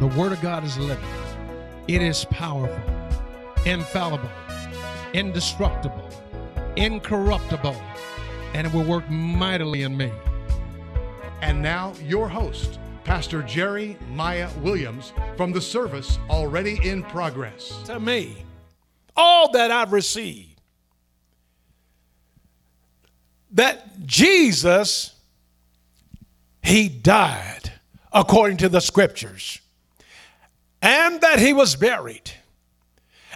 The 0.00 0.06
Word 0.08 0.32
of 0.32 0.40
God 0.40 0.64
is 0.64 0.76
living, 0.78 1.04
it 1.86 2.02
is 2.02 2.24
powerful, 2.24 2.82
infallible, 3.64 4.30
indestructible, 5.12 6.08
incorruptible, 6.76 7.76
and 8.54 8.66
it 8.66 8.72
will 8.72 8.84
work 8.84 9.08
mightily 9.08 9.82
in 9.82 9.96
me. 9.96 10.10
And 11.40 11.62
now, 11.62 11.92
your 12.04 12.28
host, 12.28 12.78
Pastor 13.04 13.42
Jerry 13.42 13.96
Maya 14.10 14.48
Williams, 14.60 15.12
from 15.36 15.52
the 15.52 15.60
service 15.60 16.18
already 16.28 16.80
in 16.88 17.02
progress. 17.04 17.80
To 17.84 18.00
me, 18.00 18.44
all 19.16 19.52
that 19.52 19.70
I've 19.70 19.92
received, 19.92 20.60
that 23.52 24.04
Jesus, 24.04 25.14
He 26.62 26.88
died 26.88 27.72
according 28.12 28.56
to 28.58 28.68
the 28.68 28.80
scriptures 28.80 29.61
and 30.82 31.20
that 31.20 31.38
he 31.38 31.52
was 31.52 31.76
buried, 31.76 32.30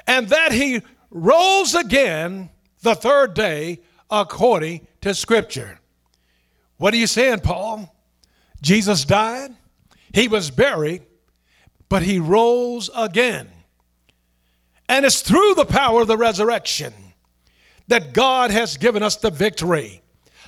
and 0.07 0.29
that 0.29 0.53
he 0.53 0.83
rose 1.11 1.75
again 1.75 2.51
the 2.83 2.95
third 2.95 3.35
day 3.35 3.81
according 4.11 4.87
to 5.01 5.15
Scripture. 5.15 5.81
What 6.77 6.93
are 6.93 6.99
you 6.99 7.07
saying, 7.07 7.41
Paul? 7.41 7.95
Jesus 8.61 9.05
died, 9.05 9.55
he 10.13 10.29
was 10.29 10.51
buried, 10.51 11.03
but 11.89 12.03
he 12.03 12.19
rose 12.19 12.91
again. 12.95 13.49
And 14.89 15.05
it's 15.05 15.21
through 15.21 15.55
the 15.55 15.65
power 15.65 16.03
of 16.03 16.09
the 16.09 16.17
resurrection 16.17 16.93
that 17.89 18.13
God 18.13 18.51
has 18.51 18.77
given 18.77 19.03
us 19.03 19.17
the 19.17 19.31
victory. 19.31 20.03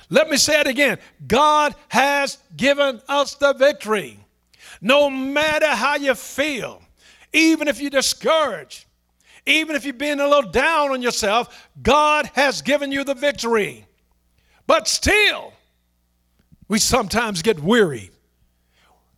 Let 0.09 0.29
me 0.29 0.37
say 0.37 0.59
it 0.59 0.67
again 0.67 0.97
God 1.27 1.75
has 1.89 2.37
given 2.55 3.01
us 3.07 3.35
the 3.35 3.53
victory. 3.53 4.19
No 4.81 5.09
matter 5.09 5.67
how 5.67 5.95
you 5.95 6.15
feel, 6.15 6.81
even 7.33 7.67
if 7.67 7.79
you're 7.79 7.89
discouraged, 7.89 8.85
even 9.45 9.75
if 9.75 9.85
you've 9.85 9.97
been 9.97 10.19
a 10.19 10.27
little 10.27 10.49
down 10.49 10.91
on 10.91 11.01
yourself, 11.01 11.69
God 11.81 12.29
has 12.33 12.61
given 12.61 12.91
you 12.91 13.03
the 13.03 13.15
victory. 13.15 13.85
But 14.67 14.87
still, 14.87 15.53
we 16.67 16.79
sometimes 16.79 17.41
get 17.41 17.59
weary. 17.59 18.11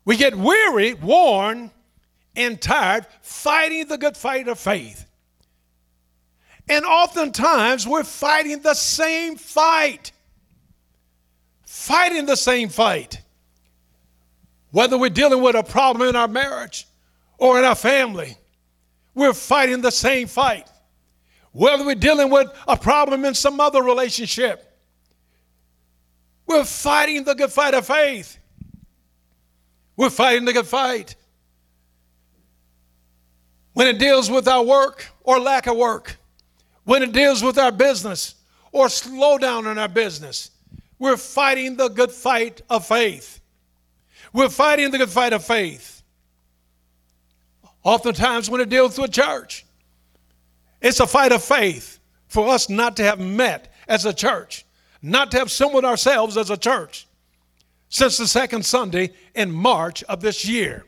We 0.05 0.17
get 0.17 0.35
weary, 0.35 0.93
worn, 0.93 1.71
and 2.35 2.61
tired 2.61 3.05
fighting 3.21 3.87
the 3.87 3.97
good 3.97 4.15
fight 4.15 4.47
of 4.47 4.57
faith. 4.57 5.05
And 6.69 6.85
oftentimes 6.85 7.87
we're 7.87 8.03
fighting 8.03 8.61
the 8.61 8.73
same 8.73 9.35
fight. 9.35 10.11
Fighting 11.65 12.25
the 12.25 12.37
same 12.37 12.69
fight. 12.69 13.21
Whether 14.71 14.97
we're 14.97 15.09
dealing 15.09 15.41
with 15.41 15.55
a 15.55 15.63
problem 15.63 16.07
in 16.07 16.15
our 16.15 16.29
marriage, 16.29 16.87
or 17.41 17.57
in 17.57 17.65
our 17.65 17.75
family. 17.75 18.37
We're 19.15 19.33
fighting 19.33 19.81
the 19.81 19.91
same 19.91 20.27
fight. 20.27 20.69
Whether 21.51 21.83
we're 21.83 21.95
dealing 21.95 22.29
with 22.29 22.47
a 22.67 22.77
problem 22.77 23.25
in 23.25 23.33
some 23.33 23.59
other 23.59 23.81
relationship, 23.81 24.79
we're 26.45 26.63
fighting 26.63 27.23
the 27.23 27.33
good 27.33 27.51
fight 27.51 27.73
of 27.73 27.87
faith. 27.87 28.37
We're 29.97 30.11
fighting 30.11 30.45
the 30.45 30.53
good 30.53 30.67
fight. 30.67 31.15
When 33.73 33.87
it 33.87 33.97
deals 33.97 34.29
with 34.29 34.47
our 34.47 34.63
work 34.63 35.07
or 35.23 35.39
lack 35.39 35.65
of 35.65 35.75
work, 35.75 36.17
when 36.83 37.01
it 37.01 37.11
deals 37.11 37.41
with 37.41 37.57
our 37.57 37.71
business 37.71 38.35
or 38.71 38.85
slowdown 38.85 39.69
in 39.69 39.79
our 39.79 39.89
business, 39.89 40.51
we're 40.99 41.17
fighting 41.17 41.75
the 41.75 41.89
good 41.89 42.11
fight 42.11 42.61
of 42.69 42.85
faith. 42.85 43.41
We're 44.31 44.49
fighting 44.49 44.91
the 44.91 44.99
good 44.99 45.09
fight 45.09 45.33
of 45.33 45.43
faith. 45.43 46.00
Oftentimes, 47.83 48.49
when 48.49 48.61
it 48.61 48.69
deals 48.69 48.97
with 48.97 49.09
a 49.09 49.13
church, 49.13 49.65
it's 50.81 50.99
a 50.99 51.07
fight 51.07 51.31
of 51.31 51.43
faith 51.43 51.99
for 52.27 52.49
us 52.49 52.69
not 52.69 52.95
to 52.97 53.03
have 53.03 53.19
met 53.19 53.73
as 53.87 54.05
a 54.05 54.13
church, 54.13 54.65
not 55.01 55.31
to 55.31 55.37
have 55.37 55.47
assembled 55.47 55.85
ourselves 55.85 56.37
as 56.37 56.49
a 56.49 56.57
church 56.57 57.07
since 57.89 58.17
the 58.17 58.27
second 58.27 58.65
Sunday 58.65 59.11
in 59.35 59.51
March 59.51 60.03
of 60.03 60.21
this 60.21 60.45
year. 60.45 60.85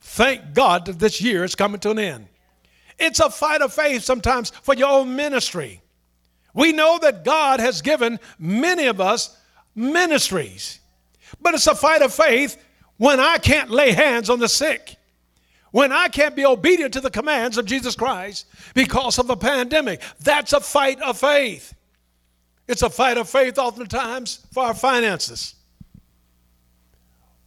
Thank 0.00 0.52
God 0.52 0.86
that 0.86 0.98
this 0.98 1.20
year 1.20 1.44
is 1.44 1.54
coming 1.54 1.80
to 1.80 1.90
an 1.90 1.98
end. 1.98 2.26
It's 2.98 3.20
a 3.20 3.30
fight 3.30 3.62
of 3.62 3.72
faith 3.72 4.02
sometimes 4.02 4.50
for 4.50 4.74
your 4.74 4.88
own 4.88 5.16
ministry. 5.16 5.80
We 6.52 6.72
know 6.72 6.98
that 7.00 7.24
God 7.24 7.60
has 7.60 7.82
given 7.82 8.20
many 8.38 8.86
of 8.86 9.00
us 9.00 9.36
ministries, 9.74 10.80
but 11.40 11.54
it's 11.54 11.66
a 11.66 11.74
fight 11.74 12.02
of 12.02 12.12
faith 12.12 12.62
when 12.96 13.18
I 13.18 13.38
can't 13.38 13.70
lay 13.70 13.92
hands 13.92 14.30
on 14.30 14.38
the 14.38 14.48
sick 14.48 14.93
when 15.74 15.90
I 15.90 16.06
can't 16.06 16.36
be 16.36 16.46
obedient 16.46 16.92
to 16.92 17.00
the 17.00 17.10
commands 17.10 17.58
of 17.58 17.66
Jesus 17.66 17.96
Christ 17.96 18.46
because 18.74 19.18
of 19.18 19.28
a 19.28 19.36
pandemic. 19.36 20.00
That's 20.20 20.52
a 20.52 20.60
fight 20.60 21.02
of 21.02 21.18
faith. 21.18 21.74
It's 22.68 22.82
a 22.82 22.88
fight 22.88 23.18
of 23.18 23.28
faith 23.28 23.58
oftentimes 23.58 24.46
for 24.52 24.62
our 24.62 24.74
finances. 24.74 25.56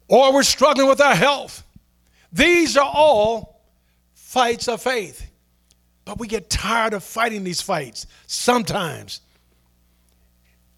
Or 0.09 0.33
we're 0.33 0.43
struggling 0.43 0.89
with 0.89 0.99
our 0.99 1.15
health. 1.15 1.63
These 2.33 2.75
are 2.75 2.91
all 2.93 3.61
fights 4.13 4.67
of 4.67 4.81
faith. 4.81 5.25
But 6.03 6.19
we 6.19 6.27
get 6.27 6.49
tired 6.49 6.93
of 6.93 7.05
fighting 7.05 7.45
these 7.45 7.61
fights 7.61 8.07
sometimes. 8.25 9.21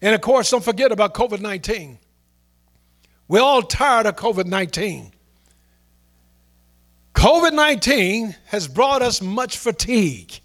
And 0.00 0.14
of 0.14 0.20
course, 0.20 0.52
don't 0.52 0.62
forget 0.62 0.92
about 0.92 1.14
COVID 1.14 1.40
19. 1.40 1.98
We're 3.26 3.40
all 3.40 3.62
tired 3.62 4.06
of 4.06 4.14
COVID 4.14 4.46
19. 4.46 5.14
COVID 7.20 7.52
19 7.52 8.34
has 8.46 8.66
brought 8.66 9.02
us 9.02 9.20
much 9.20 9.58
fatigue. 9.58 10.40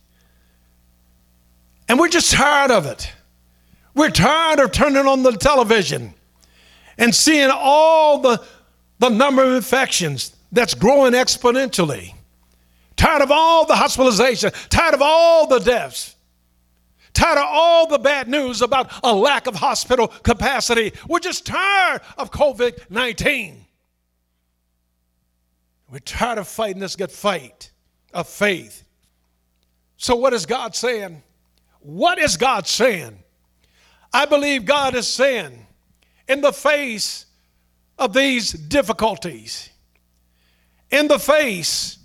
And 1.88 1.98
we're 1.98 2.10
just 2.10 2.34
tired 2.34 2.70
of 2.70 2.86
it. 2.86 3.14
We're 3.94 4.10
tired 4.10 4.60
of 4.60 4.74
turning 4.74 5.08
on 5.08 5.24
the 5.24 5.32
television 5.32 6.14
and 6.98 7.16
seeing 7.16 7.50
all 7.50 8.20
the, 8.20 8.44
the 9.00 9.08
number 9.08 9.42
of 9.42 9.54
infections 9.54 10.36
that's 10.52 10.74
growing 10.74 11.14
exponentially. 11.14 12.14
Tired 12.98 13.22
of 13.22 13.32
all 13.32 13.66
the 13.66 13.78
hospitalization, 13.78 14.52
tired 14.68 14.96
of 14.96 15.02
all 15.02 15.48
the 15.48 15.60
deaths, 15.60 16.18
tired 17.14 17.38
of 17.38 17.46
all 17.48 17.88
the 17.88 18.00
bad 18.00 18.28
news 18.28 18.62
about 18.62 18.92
a 19.02 19.16
lack 19.16 19.48
of 19.48 19.56
hospital 19.56 20.10
capacity. 20.10 20.92
We're 21.08 21.20
just 21.20 21.46
tired 21.46 22.02
of 22.18 22.32
COVID 22.32 22.90
19. 22.90 23.66
We're 25.90 26.00
tired 26.00 26.40
of 26.40 26.48
fighting 26.48 26.80
this 26.80 26.96
good 26.96 27.12
fight 27.12 27.72
of 28.14 28.28
faith. 28.28 28.84
So, 29.98 30.16
what 30.16 30.34
is 30.34 30.46
God 30.46 30.76
saying? 30.76 31.22
What 31.80 32.18
is 32.18 32.38
God 32.38 32.68
saying? 32.68 33.20
I 34.12 34.26
believe 34.26 34.66
God 34.66 34.96
is 34.96 35.08
saying, 35.08 35.66
in 36.28 36.42
the 36.42 36.54
face 36.54 37.26
of 38.00 38.14
these 38.14 38.52
difficulties, 38.52 39.70
in 40.90 41.08
the 41.08 41.20
face 41.20 42.00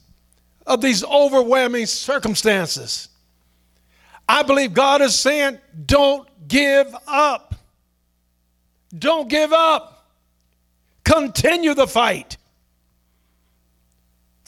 of 0.67 0.81
these 0.81 1.05
overwhelming 1.05 1.87
circumstances, 1.87 3.09
I 4.29 4.43
believe 4.43 4.75
God 4.75 5.01
is 5.01 5.19
saying, 5.19 5.59
don't 5.87 6.29
give 6.47 6.95
up. 7.07 7.55
Don't 8.97 9.29
give 9.29 9.53
up. 9.53 10.09
Continue 11.05 11.75
the 11.75 11.87
fight 11.87 12.37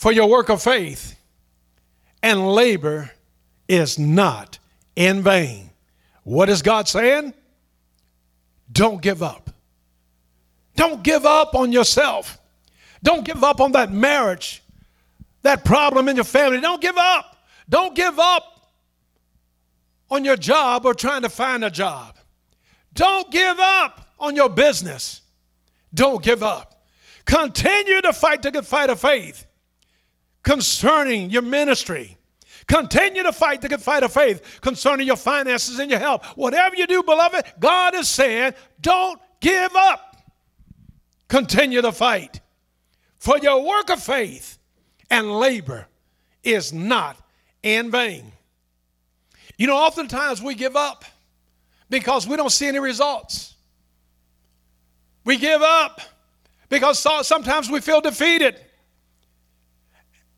for 0.03 0.11
your 0.11 0.27
work 0.27 0.49
of 0.49 0.61
faith 0.61 1.17
and 2.21 2.45
labor 2.45 3.09
is 3.69 3.97
not 3.97 4.59
in 4.97 5.21
vain. 5.21 5.69
What 6.23 6.49
is 6.49 6.61
God 6.61 6.89
saying? 6.89 7.33
Don't 8.69 9.01
give 9.01 9.23
up. 9.23 9.49
Don't 10.75 11.03
give 11.03 11.25
up 11.25 11.55
on 11.55 11.71
yourself. 11.71 12.37
Don't 13.01 13.23
give 13.23 13.45
up 13.45 13.61
on 13.61 13.71
that 13.71 13.93
marriage, 13.93 14.61
that 15.43 15.63
problem 15.63 16.09
in 16.09 16.17
your 16.17 16.25
family. 16.25 16.59
Don't 16.59 16.81
give 16.81 16.97
up. 16.97 17.37
Don't 17.69 17.95
give 17.95 18.19
up 18.19 18.73
on 20.11 20.25
your 20.25 20.35
job 20.35 20.85
or 20.85 20.93
trying 20.93 21.21
to 21.21 21.29
find 21.29 21.63
a 21.63 21.71
job. 21.71 22.17
Don't 22.93 23.31
give 23.31 23.57
up 23.57 24.05
on 24.19 24.35
your 24.35 24.49
business. 24.49 25.21
Don't 25.93 26.21
give 26.21 26.43
up. 26.43 26.83
Continue 27.23 28.01
to 28.01 28.11
fight 28.11 28.41
the 28.41 28.51
good 28.51 28.67
fight 28.67 28.89
of 28.89 28.99
faith 28.99 29.45
concerning 30.43 31.29
your 31.29 31.41
ministry. 31.41 32.17
Continue 32.67 33.23
to 33.23 33.33
fight 33.33 33.61
the 33.61 33.69
good 33.69 33.81
fight 33.81 34.03
of 34.03 34.13
faith 34.13 34.59
concerning 34.61 35.07
your 35.07 35.15
finances 35.15 35.79
and 35.79 35.89
your 35.89 35.99
health. 35.99 36.25
Whatever 36.35 36.75
you 36.75 36.87
do, 36.87 37.03
beloved, 37.03 37.45
God 37.59 37.95
is 37.95 38.07
saying, 38.07 38.53
don't 38.79 39.19
give 39.39 39.75
up. 39.75 40.17
Continue 41.27 41.81
to 41.81 41.91
fight. 41.91 42.39
For 43.17 43.37
your 43.37 43.65
work 43.65 43.89
of 43.89 44.01
faith 44.01 44.57
and 45.09 45.31
labor 45.39 45.87
is 46.43 46.71
not 46.73 47.17
in 47.61 47.89
vain. 47.89 48.31
You 49.57 49.67
know, 49.67 49.77
oftentimes 49.77 50.41
we 50.41 50.55
give 50.55 50.75
up 50.75 51.05
because 51.89 52.27
we 52.27 52.35
don't 52.35 52.51
see 52.51 52.67
any 52.67 52.79
results. 52.79 53.55
We 55.25 55.37
give 55.37 55.61
up 55.61 56.01
because 56.69 56.99
sometimes 57.25 57.69
we 57.69 57.79
feel 57.79 58.01
defeated. 58.01 58.59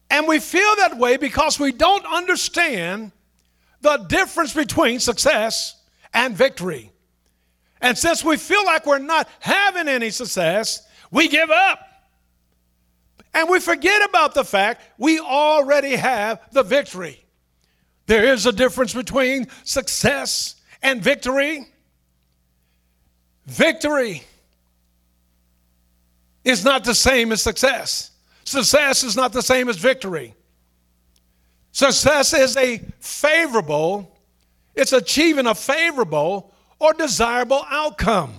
And 0.10 0.28
we 0.28 0.40
feel 0.40 0.76
that 0.78 0.98
way 0.98 1.18
because 1.18 1.60
we 1.60 1.72
don't 1.72 2.06
understand 2.06 3.12
the 3.82 3.98
difference 3.98 4.54
between 4.54 5.00
success 5.00 5.82
and 6.14 6.36
victory. 6.36 6.92
And 7.82 7.98
since 7.98 8.24
we 8.24 8.38
feel 8.38 8.66
like 8.66 8.86
we're 8.86 9.00
not 9.00 9.28
having 9.40 9.88
any 9.88 10.10
success, 10.10 10.88
we 11.12 11.28
give 11.28 11.50
up. 11.50 11.80
And 13.34 13.50
we 13.50 13.60
forget 13.60 14.08
about 14.08 14.34
the 14.34 14.46
fact 14.46 14.82
we 14.98 15.20
already 15.20 15.96
have 15.96 16.40
the 16.52 16.64
victory. 16.64 17.26
There 18.06 18.34
is 18.34 18.46
a 18.46 18.52
difference 18.52 18.94
between 18.94 19.48
success 19.64 20.56
and 20.82 21.02
victory. 21.02 21.68
Victory 23.46 24.24
is 26.44 26.64
not 26.64 26.84
the 26.84 26.96
same 26.96 27.32
as 27.32 27.42
success. 27.42 28.12
Success 28.46 29.04
is 29.04 29.16
not 29.16 29.34
the 29.34 29.42
same 29.42 29.68
as 29.70 29.78
victory. 29.78 30.36
Success 31.72 32.34
is 32.34 32.56
a 32.56 32.80
favorable, 33.00 34.18
it's 34.76 34.94
achieving 34.94 35.48
a 35.48 35.56
favorable 35.56 36.54
or 36.80 36.94
desirable 36.94 37.66
outcome. 37.70 38.34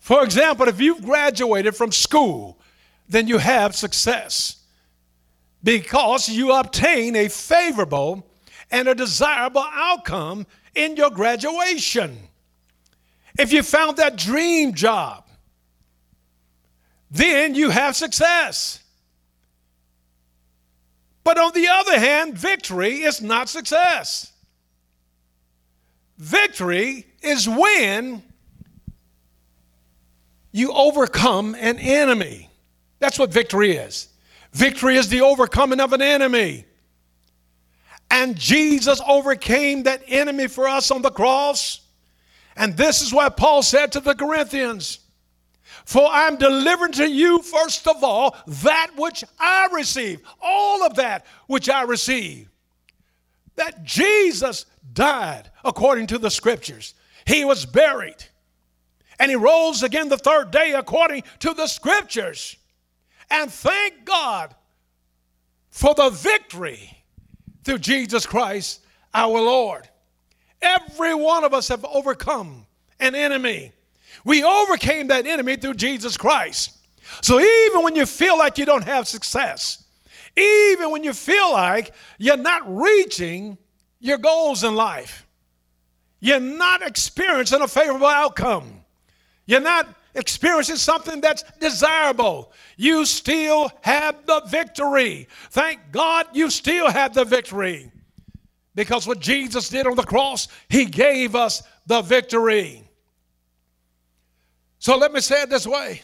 For 0.00 0.22
example, 0.22 0.68
if 0.68 0.80
you've 0.80 1.02
graduated 1.02 1.74
from 1.74 1.92
school, 1.92 2.60
then 3.08 3.26
you 3.26 3.38
have 3.38 3.74
success 3.74 4.56
because 5.62 6.28
you 6.28 6.52
obtain 6.52 7.16
a 7.16 7.28
favorable 7.28 8.26
and 8.70 8.88
a 8.88 8.94
desirable 8.94 9.66
outcome 9.72 10.46
in 10.74 10.96
your 10.96 11.10
graduation. 11.10 12.18
If 13.38 13.52
you 13.52 13.62
found 13.62 13.96
that 13.96 14.16
dream 14.16 14.74
job, 14.74 15.25
then 17.16 17.54
you 17.54 17.70
have 17.70 17.96
success. 17.96 18.80
But 21.24 21.38
on 21.38 21.52
the 21.54 21.68
other 21.68 21.98
hand, 21.98 22.38
victory 22.38 23.02
is 23.02 23.20
not 23.20 23.48
success. 23.48 24.32
Victory 26.18 27.06
is 27.20 27.48
when 27.48 28.22
you 30.52 30.72
overcome 30.72 31.54
an 31.58 31.78
enemy. 31.78 32.48
That's 32.98 33.18
what 33.18 33.32
victory 33.32 33.72
is. 33.72 34.08
Victory 34.52 34.96
is 34.96 35.08
the 35.08 35.20
overcoming 35.20 35.80
of 35.80 35.92
an 35.92 36.00
enemy. 36.00 36.64
And 38.10 38.36
Jesus 38.36 39.00
overcame 39.06 39.82
that 39.82 40.02
enemy 40.06 40.46
for 40.46 40.68
us 40.68 40.90
on 40.90 41.02
the 41.02 41.10
cross. 41.10 41.80
And 42.56 42.76
this 42.76 43.02
is 43.02 43.12
what 43.12 43.36
Paul 43.36 43.62
said 43.62 43.92
to 43.92 44.00
the 44.00 44.14
Corinthians 44.14 45.00
For 45.86 46.04
I'm 46.10 46.34
delivering 46.36 46.92
to 46.94 47.08
you, 47.08 47.40
first 47.42 47.86
of 47.86 48.02
all, 48.02 48.36
that 48.48 48.90
which 48.96 49.22
I 49.38 49.68
receive, 49.72 50.20
all 50.42 50.84
of 50.84 50.96
that 50.96 51.24
which 51.46 51.68
I 51.68 51.82
receive. 51.82 52.50
That 53.54 53.84
Jesus 53.84 54.66
died 54.92 55.48
according 55.64 56.08
to 56.08 56.18
the 56.18 56.28
scriptures, 56.28 56.94
he 57.24 57.44
was 57.44 57.64
buried, 57.64 58.16
and 59.20 59.30
he 59.30 59.36
rose 59.36 59.84
again 59.84 60.08
the 60.08 60.18
third 60.18 60.50
day 60.50 60.72
according 60.72 61.22
to 61.38 61.54
the 61.54 61.68
scriptures. 61.68 62.56
And 63.30 63.48
thank 63.50 64.04
God 64.04 64.56
for 65.70 65.94
the 65.94 66.10
victory 66.10 66.98
through 67.62 67.78
Jesus 67.78 68.26
Christ 68.26 68.80
our 69.14 69.40
Lord. 69.40 69.88
Every 70.60 71.14
one 71.14 71.44
of 71.44 71.54
us 71.54 71.68
have 71.68 71.84
overcome 71.84 72.66
an 72.98 73.14
enemy. 73.14 73.72
We 74.26 74.42
overcame 74.42 75.06
that 75.06 75.24
enemy 75.24 75.54
through 75.54 75.74
Jesus 75.74 76.16
Christ. 76.16 76.76
So 77.22 77.38
even 77.38 77.84
when 77.84 77.94
you 77.94 78.04
feel 78.04 78.36
like 78.36 78.58
you 78.58 78.66
don't 78.66 78.82
have 78.82 79.06
success, 79.06 79.84
even 80.36 80.90
when 80.90 81.04
you 81.04 81.12
feel 81.12 81.52
like 81.52 81.94
you're 82.18 82.36
not 82.36 82.62
reaching 82.66 83.56
your 84.00 84.18
goals 84.18 84.64
in 84.64 84.74
life, 84.74 85.24
you're 86.18 86.40
not 86.40 86.82
experiencing 86.82 87.62
a 87.62 87.68
favorable 87.68 88.08
outcome, 88.08 88.80
you're 89.46 89.60
not 89.60 89.94
experiencing 90.16 90.74
something 90.74 91.20
that's 91.20 91.44
desirable, 91.60 92.52
you 92.76 93.06
still 93.06 93.70
have 93.82 94.26
the 94.26 94.42
victory. 94.48 95.28
Thank 95.50 95.92
God 95.92 96.26
you 96.32 96.50
still 96.50 96.90
have 96.90 97.14
the 97.14 97.24
victory. 97.24 97.92
Because 98.74 99.06
what 99.06 99.20
Jesus 99.20 99.68
did 99.68 99.86
on 99.86 99.94
the 99.94 100.02
cross, 100.02 100.48
He 100.68 100.84
gave 100.84 101.36
us 101.36 101.62
the 101.86 102.02
victory. 102.02 102.85
So 104.86 104.96
let 104.96 105.12
me 105.12 105.18
say 105.18 105.42
it 105.42 105.50
this 105.50 105.66
way 105.66 106.02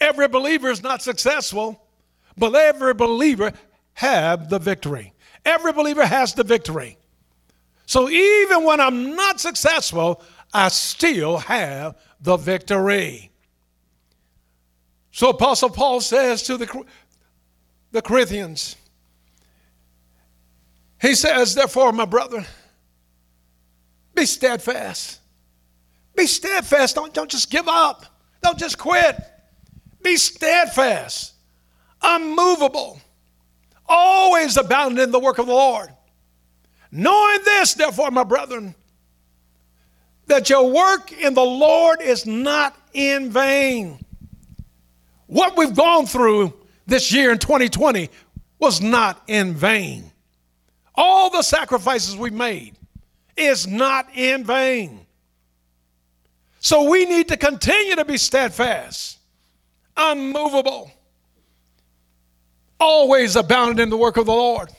every 0.00 0.26
believer 0.26 0.70
is 0.70 0.82
not 0.82 1.02
successful, 1.02 1.86
but 2.34 2.54
every 2.54 2.94
believer 2.94 3.52
have 3.92 4.48
the 4.48 4.58
victory. 4.58 5.12
Every 5.44 5.74
believer 5.74 6.06
has 6.06 6.32
the 6.32 6.42
victory. 6.42 6.96
So 7.84 8.08
even 8.08 8.64
when 8.64 8.80
I'm 8.80 9.14
not 9.14 9.38
successful, 9.38 10.22
I 10.54 10.68
still 10.68 11.36
have 11.36 11.98
the 12.18 12.38
victory. 12.38 13.32
So 15.10 15.28
Apostle 15.28 15.68
Paul 15.68 16.00
says 16.00 16.42
to 16.44 16.56
the, 16.56 16.84
the 17.92 18.00
Corinthians, 18.00 18.76
he 21.02 21.14
says, 21.14 21.54
therefore, 21.54 21.92
my 21.92 22.06
brother, 22.06 22.46
be 24.14 24.24
steadfast. 24.24 25.20
Be 26.16 26.26
steadfast. 26.26 26.94
Don't, 26.94 27.12
don't 27.12 27.30
just 27.30 27.50
give 27.50 27.68
up. 27.68 28.06
Don't 28.42 28.58
just 28.58 28.78
quit. 28.78 29.16
Be 30.02 30.16
steadfast, 30.16 31.34
unmovable, 32.00 33.00
always 33.86 34.56
abounding 34.56 35.02
in 35.02 35.10
the 35.10 35.18
work 35.18 35.38
of 35.38 35.46
the 35.46 35.52
Lord. 35.52 35.88
Knowing 36.92 37.38
this, 37.44 37.74
therefore, 37.74 38.10
my 38.10 38.22
brethren, 38.22 38.74
that 40.26 40.48
your 40.48 40.70
work 40.70 41.12
in 41.12 41.34
the 41.34 41.44
Lord 41.44 42.00
is 42.00 42.26
not 42.26 42.76
in 42.92 43.30
vain. 43.30 43.98
What 45.26 45.56
we've 45.56 45.74
gone 45.74 46.06
through 46.06 46.52
this 46.86 47.12
year 47.12 47.32
in 47.32 47.38
2020 47.38 48.08
was 48.58 48.80
not 48.80 49.22
in 49.26 49.54
vain. 49.54 50.10
All 50.94 51.30
the 51.30 51.42
sacrifices 51.42 52.16
we 52.16 52.30
made 52.30 52.76
is 53.36 53.66
not 53.66 54.08
in 54.14 54.44
vain. 54.44 55.05
So 56.66 56.90
we 56.90 57.04
need 57.04 57.28
to 57.28 57.36
continue 57.36 57.94
to 57.94 58.04
be 58.04 58.18
steadfast, 58.18 59.18
unmovable, 59.96 60.90
always 62.80 63.36
abounding 63.36 63.84
in 63.84 63.88
the 63.88 63.96
work 63.96 64.16
of 64.16 64.26
the 64.26 64.32
Lord. 64.32 64.70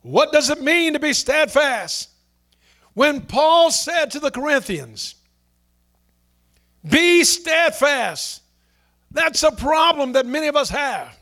What 0.00 0.32
does 0.32 0.48
it 0.48 0.62
mean 0.62 0.94
to 0.94 0.98
be 0.98 1.12
steadfast? 1.12 2.08
When 2.94 3.20
Paul 3.20 3.70
said 3.70 4.06
to 4.12 4.20
the 4.20 4.30
Corinthians, 4.30 5.16
Be 6.88 7.24
steadfast 7.24 8.40
that's 9.10 9.42
a 9.42 9.52
problem 9.52 10.12
that 10.12 10.24
many 10.24 10.46
of 10.46 10.56
us 10.56 10.70
have. 10.70 11.14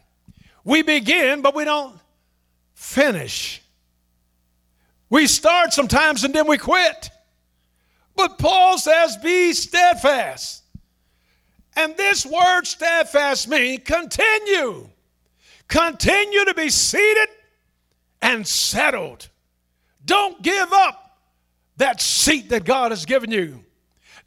We 0.63 0.83
begin, 0.83 1.43
but 1.43 1.57
we 1.57 1.65
don't 1.65 1.99
finish. 2.75 3.61
We 5.11 5.27
start 5.27 5.73
sometimes 5.73 6.23
and 6.23 6.33
then 6.33 6.47
we 6.47 6.59
quit. 6.59 7.11
But 8.17 8.39
Paul 8.39 8.79
says, 8.79 9.17
be 9.19 9.53
steadfast. 9.53 10.63
And 11.77 11.97
this 11.97 12.25
word 12.25 12.65
steadfast 12.67 13.49
means 13.49 13.83
continue. 13.85 14.89
Continue 15.69 16.45
to 16.47 16.55
be 16.55 16.71
seated 16.71 17.29
and 18.23 18.47
settled. 18.47 19.29
Don't 20.05 20.41
give 20.43 20.73
up 20.73 21.19
that 21.77 22.01
seat 22.01 22.49
that 22.49 22.65
God 22.65 22.93
has 22.93 23.05
given 23.05 23.31
you. 23.31 23.63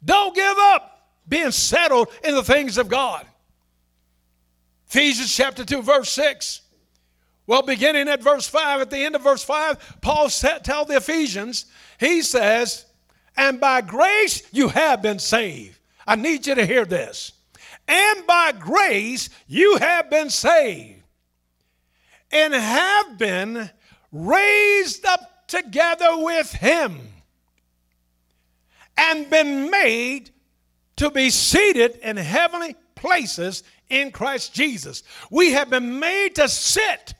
Don't 0.04 0.34
give 0.34 0.56
up 0.58 1.08
being 1.28 1.50
settled 1.50 2.08
in 2.22 2.34
the 2.34 2.44
things 2.44 2.78
of 2.78 2.88
God. 2.88 3.26
Ephesians 4.88 5.34
chapter 5.34 5.64
2, 5.64 5.82
verse 5.82 6.10
6. 6.10 6.62
Well, 7.46 7.62
beginning 7.62 8.08
at 8.08 8.22
verse 8.22 8.46
5, 8.48 8.80
at 8.82 8.90
the 8.90 8.98
end 8.98 9.16
of 9.16 9.22
verse 9.22 9.42
5, 9.42 9.98
Paul 10.00 10.28
said, 10.28 10.64
tell 10.64 10.84
the 10.84 10.96
Ephesians, 10.96 11.66
he 11.98 12.22
says, 12.22 12.86
and 13.40 13.58
by 13.58 13.80
grace 13.80 14.42
you 14.52 14.68
have 14.68 15.00
been 15.00 15.18
saved. 15.18 15.78
I 16.06 16.14
need 16.14 16.46
you 16.46 16.54
to 16.54 16.66
hear 16.66 16.84
this. 16.84 17.32
And 17.88 18.26
by 18.26 18.52
grace 18.52 19.30
you 19.48 19.78
have 19.78 20.10
been 20.10 20.28
saved 20.28 21.02
and 22.30 22.52
have 22.52 23.16
been 23.16 23.70
raised 24.12 25.06
up 25.06 25.48
together 25.48 26.18
with 26.18 26.52
him 26.52 27.00
and 28.98 29.30
been 29.30 29.70
made 29.70 30.30
to 30.96 31.10
be 31.10 31.30
seated 31.30 31.98
in 32.02 32.18
heavenly 32.18 32.76
places 32.94 33.62
in 33.88 34.12
Christ 34.12 34.52
Jesus. 34.52 35.02
We 35.30 35.52
have 35.52 35.70
been 35.70 35.98
made 35.98 36.34
to 36.34 36.46
sit 36.46 37.14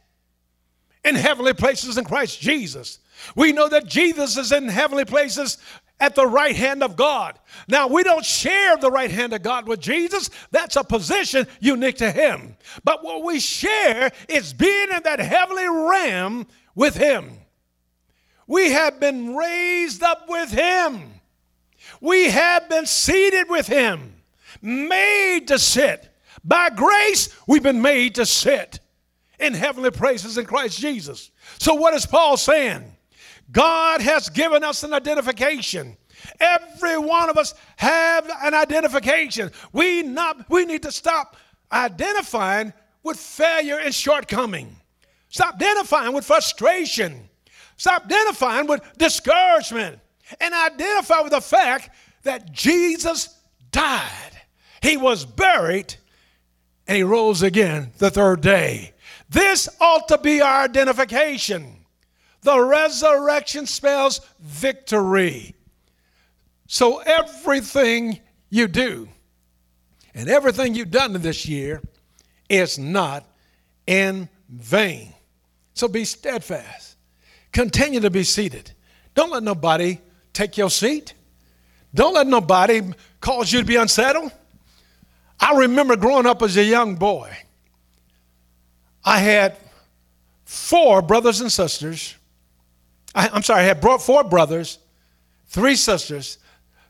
in 1.03 1.15
heavenly 1.15 1.55
places 1.55 1.97
in 1.97 2.05
Christ 2.05 2.43
Jesus. 2.43 2.99
We 3.35 3.53
know 3.53 3.71
that 3.71 3.87
Jesus 3.87 4.37
is 4.37 4.53
in 4.53 4.69
heavenly 4.69 5.07
places 5.07 5.57
at 6.01 6.15
the 6.15 6.27
right 6.27 6.57
hand 6.57 6.83
of 6.83 6.97
God. 6.97 7.39
Now, 7.69 7.87
we 7.87 8.03
don't 8.03 8.25
share 8.25 8.77
the 8.79 8.91
right 8.91 9.11
hand 9.11 9.33
of 9.33 9.43
God 9.43 9.69
with 9.69 9.81
Jesus. 9.81 10.31
That's 10.51 10.77
a 10.77 10.83
position 10.83 11.47
unique 11.61 11.99
to 11.99 12.11
Him. 12.11 12.57
But 12.83 13.05
what 13.05 13.23
we 13.23 13.39
share 13.39 14.11
is 14.29 14.53
being 14.53 14.89
in 14.91 15.03
that 15.05 15.21
heavenly 15.21 15.69
realm 15.69 16.47
with 16.75 16.97
Him. 16.97 17.31
We 18.47 18.71
have 18.73 18.99
been 18.99 19.37
raised 19.37 20.03
up 20.03 20.29
with 20.29 20.51
Him. 20.51 21.13
We 22.01 22.31
have 22.31 22.69
been 22.69 22.87
seated 22.87 23.49
with 23.49 23.67
Him, 23.67 24.15
made 24.63 25.45
to 25.49 25.59
sit. 25.59 26.09
By 26.43 26.71
grace, 26.71 27.37
we've 27.47 27.63
been 27.63 27.83
made 27.83 28.15
to 28.15 28.25
sit 28.25 28.81
in 29.39 29.55
heavenly 29.55 29.91
places 29.91 30.39
in 30.39 30.47
Christ 30.47 30.79
Jesus. 30.79 31.31
So, 31.59 31.75
what 31.75 31.95
is 31.95 32.07
Paul 32.07 32.37
saying? 32.37 32.97
God 33.53 34.01
has 34.01 34.29
given 34.29 34.63
us 34.65 34.83
an 34.83 34.93
identification. 34.93 35.97
Every 36.39 36.99
one 36.99 37.31
of 37.31 37.39
us 37.39 37.55
have 37.77 38.31
an 38.43 38.55
identification. 38.55 39.51
We 39.73 40.03
not 40.03 40.49
we 40.49 40.65
need 40.65 40.83
to 40.83 40.93
stop 40.93 41.37
identifying 41.73 42.73
with 43.03 43.17
failure 43.17 43.79
and 43.79 43.95
shortcoming. 43.95 44.77
Stop 45.29 45.55
identifying 45.55 46.13
with 46.13 46.25
frustration. 46.25 47.29
Stop 47.77 48.05
identifying 48.05 48.67
with 48.67 48.83
discouragement 48.99 49.99
and 50.41 50.55
identify 50.55 51.21
with 51.21 51.33
the 51.33 51.41
fact 51.41 51.91
that 52.23 52.53
Jesus 52.53 53.35
died. 53.73 54.33
He 54.83 54.97
was 54.97 55.25
buried 55.25 55.95
and 56.87 56.97
he 56.97 57.03
rose 57.03 57.43
again 57.43 57.93
the 57.99 58.11
third 58.11 58.41
day. 58.41 58.93
This 59.29 59.69
ought 59.81 60.09
to 60.09 60.19
be 60.19 60.41
our 60.41 60.65
identification. 60.65 61.80
The 62.43 62.59
resurrection 62.61 63.67
spells 63.67 64.21
victory. 64.41 65.55
So 66.67 66.99
everything 66.99 68.21
you 68.49 68.69
do 68.69 69.09
and 70.15 70.29
everything 70.29 70.75
you've 70.75 70.91
done 70.91 71.13
this 71.15 71.47
year 71.47 71.83
is 72.49 72.79
not 72.79 73.25
in 73.87 74.29
vain. 74.49 75.13
So 75.75 75.89
be 75.89 76.05
steadfast. 76.05 76.97
Continue 77.53 78.01
to 78.01 78.11
be 78.11 78.25
seated. 78.25 78.73
Don't 79.15 79.31
let 79.31 79.43
nobody 79.43 79.99
take 80.33 80.57
your 80.57 80.71
seat. 80.71 81.15
Don't 81.95 82.15
let 82.15 82.27
nobody 82.27 82.83
cause 83.21 83.53
you 83.53 83.61
to 83.61 83.67
be 83.67 83.77
unsettled. 83.77 84.33
I 85.39 85.57
remember 85.57 85.97
growing 85.97 86.27
up 86.27 86.43
as 86.43 86.57
a 86.57 86.65
young 86.65 86.97
boy. 86.97 87.37
I 89.05 89.19
had 89.19 89.57
four 90.45 91.03
brothers 91.03 91.41
and 91.41 91.51
sisters 91.51 92.15
I, 93.15 93.29
am 93.37 93.43
sorry, 93.43 93.61
I 93.61 93.65
had 93.65 93.81
brought 93.81 94.03
four 94.03 94.25
brothers, 94.25 94.79
three 95.49 95.77
sisters, 95.77 96.39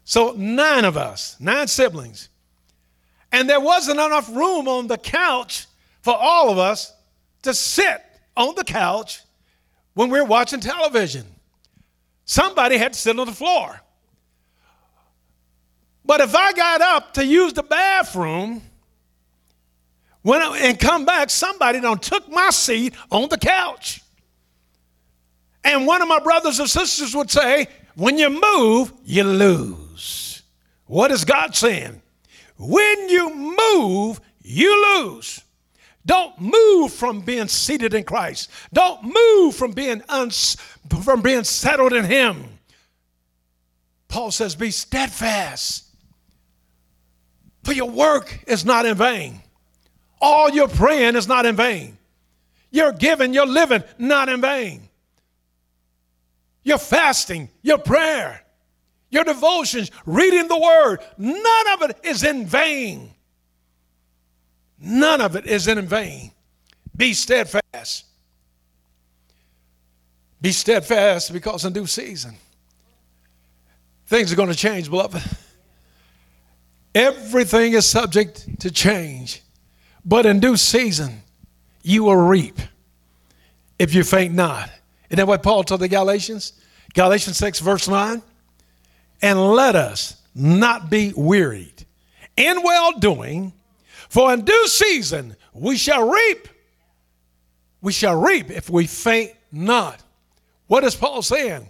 so 0.05 0.35
nine 0.37 0.85
of 0.85 0.97
us, 0.97 1.37
nine 1.41 1.69
siblings. 1.69 2.29
And 3.33 3.49
there 3.49 3.61
wasn't 3.61 4.01
enough 4.01 4.29
room 4.29 4.69
on 4.69 4.87
the 4.87 4.99
couch 4.99 5.67
for 6.03 6.15
all 6.15 6.51
of 6.51 6.59
us 6.59 6.93
to 7.43 7.55
sit 7.55 8.03
on 8.37 8.55
the 8.55 8.65
couch 8.65 9.21
when 9.95 10.11
we 10.11 10.21
were 10.21 10.27
watching 10.27 10.61
television. 10.61 11.25
Somebody 12.25 12.77
had 12.77 12.93
to 12.93 12.99
sit 12.99 13.19
on 13.19 13.27
the 13.27 13.33
floor. 13.33 13.81
But 16.05 16.21
if 16.21 16.35
I 16.35 16.53
got 16.53 16.81
up 16.81 17.15
to 17.15 17.25
use 17.25 17.53
the 17.53 17.63
bathroom 17.63 18.63
when 20.23 20.43
I, 20.43 20.59
and 20.59 20.79
come 20.79 21.05
back, 21.05 21.31
somebody 21.31 21.81
done 21.81 21.99
took 21.99 22.29
my 22.29 22.51
seat 22.51 22.95
on 23.11 23.29
the 23.29 23.39
couch. 23.39 24.03
And 25.65 25.87
one 25.87 26.03
of 26.03 26.09
my 26.09 26.21
brothers 26.21 26.59
or 26.59 26.67
sisters 26.67 27.15
would 27.15 27.31
say, 27.31 27.69
when 27.95 28.19
you 28.19 28.31
move, 28.31 28.93
you 29.05 29.25
lose. 29.25 30.43
What 30.87 31.11
is 31.11 31.25
God 31.25 31.55
saying? 31.55 32.01
When 32.57 33.09
you 33.09 33.35
move, 33.35 34.21
you 34.43 34.99
lose. 34.99 35.43
Don't 36.07 36.41
move 36.41 36.93
from 36.93 37.21
being 37.21 37.49
seated 37.49 37.95
in 37.95 38.05
Christ. 38.05 38.51
Don't 38.73 39.03
move 39.03 39.55
from 39.55 39.73
being 39.73 40.03
uns- 40.09 40.57
from 41.03 41.21
being 41.21 41.45
settled 41.45 41.93
in 41.93 42.05
Him. 42.05 42.59
Paul 44.09 44.31
says, 44.31 44.55
"Be 44.55 44.71
steadfast, 44.71 45.85
for 47.63 47.73
your 47.73 47.91
work 47.91 48.43
is 48.47 48.65
not 48.65 48.87
in 48.87 48.97
vain. 48.97 49.43
All 50.21 50.51
your 50.51 50.69
praying 50.69 51.17
is 51.17 51.29
not 51.29 51.47
in 51.47 51.55
vain. 51.55 51.99
Your 52.71 52.93
giving, 52.93 53.35
your 53.35 53.47
living, 53.47 53.85
not 53.99 54.29
in 54.29 54.41
vain 54.41 54.90
your 56.63 56.79
fasting, 56.79 57.49
your 57.63 57.79
prayer, 57.79 58.45
your 59.11 59.25
devotions, 59.25 59.91
reading 60.07 60.49
the 60.49 60.59
word, 60.59 61.01
none 61.19 61.73
of 61.73 61.83
it 61.91 61.99
is 62.03 62.23
in 62.23 62.47
vain. 62.47 63.11
None 64.79 65.21
of 65.21 65.37
it 65.37 65.47
is 65.47 65.69
in 65.69 65.87
vain. 65.87 66.33
Be 66.97 67.13
steadfast. 67.13 68.07
Be 70.41 70.53
steadfast 70.53 71.33
because 71.33 71.65
in 71.65 71.73
due 71.73 71.87
season, 71.87 72.35
things 74.07 74.33
are 74.33 74.37
going 74.37 74.49
to 74.49 74.55
change, 74.55 74.89
beloved. 74.89 75.23
Everything 76.95 77.75
is 77.75 77.87
subject 77.87 78.61
to 78.61 78.71
change, 78.71 79.43
but 80.05 80.27
in 80.27 80.41
due 80.41 80.57
season, 80.57 81.23
you 81.83 82.05
will 82.05 82.17
reap 82.17 82.59
if 83.79 83.95
you 83.95 84.03
faint 84.03 84.35
not. 84.35 84.71
Isn't 85.11 85.17
that 85.17 85.27
what 85.27 85.43
Paul 85.43 85.65
told 85.65 85.81
the 85.81 85.89
Galatians? 85.89 86.53
Galatians 86.95 87.37
6, 87.37 87.59
verse 87.61 87.89
9. 87.89 88.23
And 89.23 89.51
let 89.53 89.77
us 89.77 90.21
not 90.35 90.89
be 90.89 91.13
wearied 91.17 91.85
in 92.37 92.63
well 92.63 92.99
doing, 92.99 93.53
for 94.09 94.33
in 94.33 94.45
due 94.45 94.69
season 94.69 95.37
we 95.53 95.77
shall 95.77 96.09
reap. 96.09 96.49
We 97.83 97.93
shall 97.93 98.21
reap 98.21 98.51
if 98.51 98.71
we 98.71 98.87
faint 98.87 99.33
not. 99.51 100.03
What 100.69 100.85
is 100.85 100.95
Paul 100.95 101.23
saying? 101.23 101.69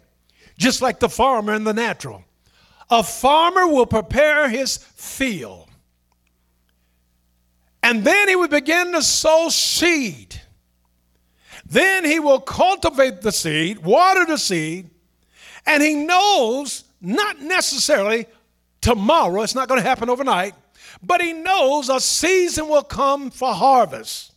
Just 0.59 0.83
like 0.83 1.01
the 1.01 1.09
farmer 1.09 1.55
in 1.55 1.65
the 1.65 1.73
natural. 1.73 2.25
A 2.91 3.03
farmer 3.03 3.67
will 3.67 3.87
prepare 3.87 4.49
his 4.49 4.77
field. 4.77 5.69
And 7.83 8.05
then 8.05 8.29
he 8.29 8.37
will 8.37 8.49
begin 8.49 8.93
to 8.93 9.03
sow 9.03 9.49
seed. 9.49 10.41
Then 11.71 12.05
he 12.05 12.19
will 12.19 12.41
cultivate 12.41 13.23
the 13.23 13.31
seed, 13.31 13.79
water 13.79 14.27
the 14.27 14.39
seed, 14.39 14.91
and 15.65 15.83
he 15.83 15.95
knows 15.95 16.85
not 17.01 17.41
necessarily 17.41 18.27
tomorrow, 18.81 19.43
it's 19.43 19.55
not 19.55 19.69
going 19.69 19.81
to 19.81 19.89
happen 19.89 20.11
overnight, 20.11 20.55
but 21.01 21.21
he 21.21 21.33
knows 21.33 21.89
a 21.89 22.01
season 22.01 22.69
will 22.69 22.83
come 22.83 23.31
for 23.31 23.55
harvest. 23.55 24.33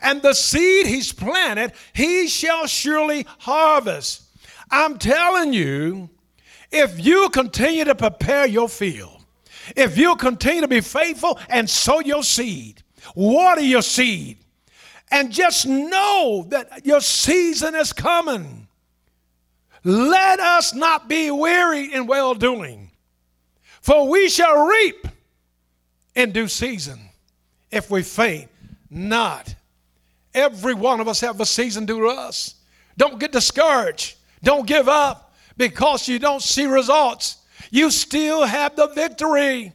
And 0.00 0.20
the 0.20 0.34
seed 0.34 0.86
he's 0.86 1.12
planted, 1.12 1.72
he 1.92 2.26
shall 2.26 2.66
surely 2.66 3.26
harvest. 3.38 4.22
I'm 4.68 4.98
telling 4.98 5.52
you, 5.52 6.10
if 6.72 7.04
you 7.04 7.28
continue 7.28 7.84
to 7.84 7.94
prepare 7.94 8.46
your 8.46 8.68
field, 8.68 9.22
if 9.76 9.96
you 9.96 10.16
continue 10.16 10.62
to 10.62 10.68
be 10.68 10.80
faithful 10.80 11.38
and 11.48 11.70
sow 11.70 12.00
your 12.00 12.24
seed, 12.24 12.82
water 13.14 13.60
your 13.60 13.82
seed, 13.82 14.38
and 15.12 15.30
just 15.30 15.66
know 15.66 16.46
that 16.48 16.86
your 16.86 17.02
season 17.02 17.74
is 17.74 17.92
coming. 17.92 18.66
Let 19.84 20.40
us 20.40 20.74
not 20.74 21.08
be 21.08 21.30
weary 21.30 21.92
in 21.92 22.06
well 22.06 22.34
doing, 22.34 22.90
for 23.80 24.08
we 24.08 24.28
shall 24.28 24.66
reap 24.66 25.06
in 26.14 26.32
due 26.32 26.48
season 26.48 26.98
if 27.70 27.90
we 27.90 28.02
faint 28.02 28.48
not. 28.90 29.54
Every 30.34 30.72
one 30.72 31.00
of 31.00 31.08
us 31.08 31.20
have 31.20 31.40
a 31.40 31.46
season 31.46 31.84
due 31.84 32.00
to 32.00 32.06
us. 32.06 32.54
Don't 32.96 33.20
get 33.20 33.32
discouraged. 33.32 34.16
Don't 34.42 34.66
give 34.66 34.88
up 34.88 35.34
because 35.58 36.08
you 36.08 36.18
don't 36.18 36.42
see 36.42 36.64
results. 36.64 37.36
You 37.70 37.90
still 37.90 38.44
have 38.44 38.76
the 38.76 38.88
victory. 38.88 39.72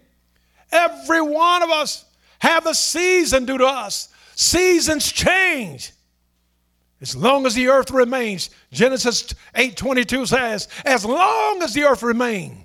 Every 0.72 1.22
one 1.22 1.62
of 1.62 1.70
us 1.70 2.06
have 2.40 2.66
a 2.66 2.74
season 2.74 3.46
due 3.46 3.60
to 3.60 3.68
us. 3.68 4.10
Seasons 4.40 5.12
change. 5.12 5.94
As 7.02 7.16
long 7.16 7.48
as 7.48 7.56
the 7.56 7.70
earth 7.70 7.90
remains, 7.90 8.52
Genesis 8.72 9.34
8:22 9.56 10.28
says, 10.28 10.68
as 10.86 11.04
long 11.04 11.64
as 11.64 11.74
the 11.74 11.86
earth 11.86 12.04
remains, 12.04 12.64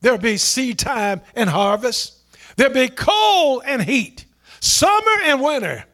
there'll 0.00 0.16
be 0.16 0.36
seed 0.36 0.78
time 0.78 1.20
and 1.34 1.50
harvest. 1.50 2.18
There'll 2.54 2.72
be 2.72 2.88
cold 2.88 3.64
and 3.66 3.82
heat, 3.82 4.26
summer 4.60 5.22
and 5.24 5.42
winter. 5.42 5.84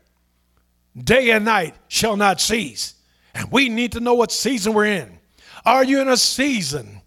Day 0.95 1.31
and 1.31 1.47
night 1.47 1.75
shall 1.89 2.19
not 2.19 2.39
cease. 2.39 2.93
And 3.35 3.51
we 3.51 3.71
need 3.71 3.93
to 3.93 4.01
know 4.01 4.13
what 4.13 4.31
season 4.31 4.75
we're 4.75 4.87
in. 4.87 5.19
Are 5.65 5.85
you 5.85 6.03
in 6.03 6.09
a 6.09 6.19
season 6.19 7.01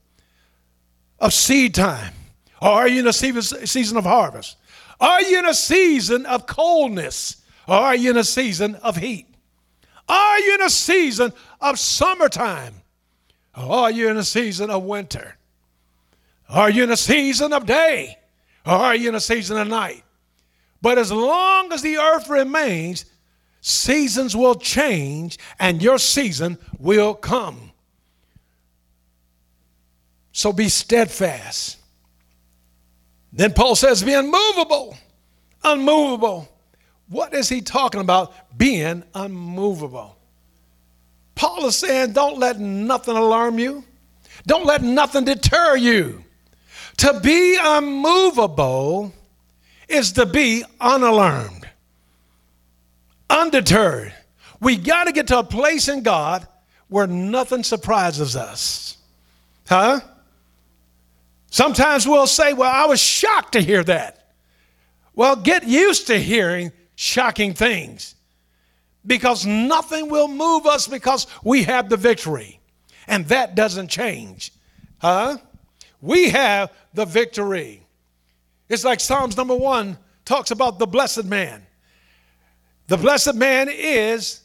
of 1.20 1.34
seed 1.34 1.76
time? 1.76 2.14
Or 2.60 2.70
are 2.70 2.88
you 2.88 3.02
in 3.02 3.08
a 3.08 3.14
season 3.14 3.98
of 3.98 4.06
harvest? 4.06 4.58
Are 5.00 5.22
you 5.22 5.38
in 5.38 5.46
a 5.46 5.54
season 5.54 6.26
of 6.26 6.48
coldness? 6.48 7.41
Are 7.68 7.96
you 7.96 8.12
in 8.12 8.18
a 8.18 8.24
season 8.24 8.76
of 8.76 8.98
heat? 8.98 9.28
Are 10.08 10.40
you 10.40 10.56
in 10.56 10.62
a 10.64 10.70
season 10.70 11.32
of 11.60 11.80
summertime? 11.80 12.76
Are 13.56 13.92
you 13.92 14.10
in 14.10 14.18
a 14.18 14.24
season 14.24 14.70
of 14.70 14.84
winter? 14.84 15.38
Are 16.50 16.70
you 16.70 16.84
in 16.84 16.92
a 16.92 16.98
season 16.98 17.54
of 17.54 17.66
day? 17.66 18.18
Are 18.66 18.96
you 18.96 19.10
in 19.10 19.16
a 19.16 19.22
season 19.22 19.58
of 19.58 19.68
night? 19.68 20.04
But 20.82 20.98
as 20.98 21.12
long 21.12 21.72
as 21.72 21.82
the 21.82 21.98
earth 21.98 22.30
remains, 22.30 23.06
seasons 23.62 24.36
will 24.36 24.56
change 24.56 25.38
and 25.60 25.82
your 25.82 25.98
season 25.98 26.58
will 26.80 27.14
come. 27.14 27.72
So 30.32 30.52
be 30.52 30.70
steadfast. 30.70 31.78
Then 33.32 33.54
Paul 33.54 33.76
says, 33.76 34.04
be 34.04 34.14
unmovable. 34.14 34.98
Unmovable. 35.64 36.51
What 37.12 37.34
is 37.34 37.50
he 37.50 37.62
talking 37.62 38.00
about? 38.00 38.34
Being 38.58 39.04
unmovable. 39.14 40.16
Paul 41.36 41.66
is 41.66 41.76
saying, 41.76 42.14
don't 42.14 42.40
let 42.40 42.58
nothing 42.58 43.18
alarm 43.18 43.60
you, 43.60 43.84
don't 44.48 44.66
let 44.66 44.82
nothing 44.82 45.26
deter 45.26 45.76
you. 45.76 46.24
To 46.98 47.20
be 47.20 47.58
unmovable 47.62 49.14
is 49.90 50.14
to 50.14 50.26
be 50.26 50.64
unalarmed, 50.80 51.68
undeterred. 53.30 54.14
We 54.62 54.78
got 54.78 55.06
to 55.06 55.12
get 55.12 55.28
to 55.28 55.40
a 55.40 55.44
place 55.44 55.90
in 55.90 56.04
God 56.04 56.48
where 56.88 57.08
nothing 57.08 57.64
surprises 57.64 58.36
us. 58.38 58.98
Huh? 59.68 60.00
Sometimes 61.50 62.08
we'll 62.08 62.28
say, 62.28 62.54
Well, 62.54 62.72
I 62.72 62.86
was 62.86 63.02
shocked 63.02 63.54
to 63.54 63.62
hear 63.62 63.84
that. 63.84 64.34
Well, 65.14 65.36
get 65.36 65.68
used 65.68 66.08
to 66.08 66.18
hearing 66.18 66.72
shocking 67.02 67.52
things 67.52 68.14
because 69.08 69.44
nothing 69.44 70.08
will 70.08 70.28
move 70.28 70.68
us 70.68 70.88
because 70.88 71.26
we 71.44 71.64
have 71.64 71.90
the 71.90 71.98
victory. 71.98 72.60
And 73.08 73.26
that 73.30 73.56
doesn't 73.56 73.88
change. 73.88 74.52
Huh? 75.00 75.38
We 76.00 76.30
have 76.30 76.72
the 76.94 77.06
victory. 77.06 77.82
It's 78.70 78.84
like 78.84 79.00
Psalms 79.00 79.36
number 79.36 79.56
one 79.56 79.98
talks 80.26 80.52
about 80.52 80.78
the 80.78 80.86
blessed 80.86 81.26
man. 81.26 81.66
The 82.86 82.98
blessed 82.98 83.34
man 83.34 83.68
is 83.68 84.42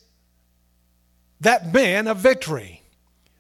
that 1.41 1.75
man 1.75 2.09
of 2.09 2.17
victory. 2.17 2.81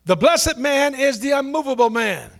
The 0.05 0.17
blessed 0.17 0.59
man 0.59 0.95
is 0.95 1.21
the 1.21 1.31
unmovable 1.31 1.89
man. 1.89 2.31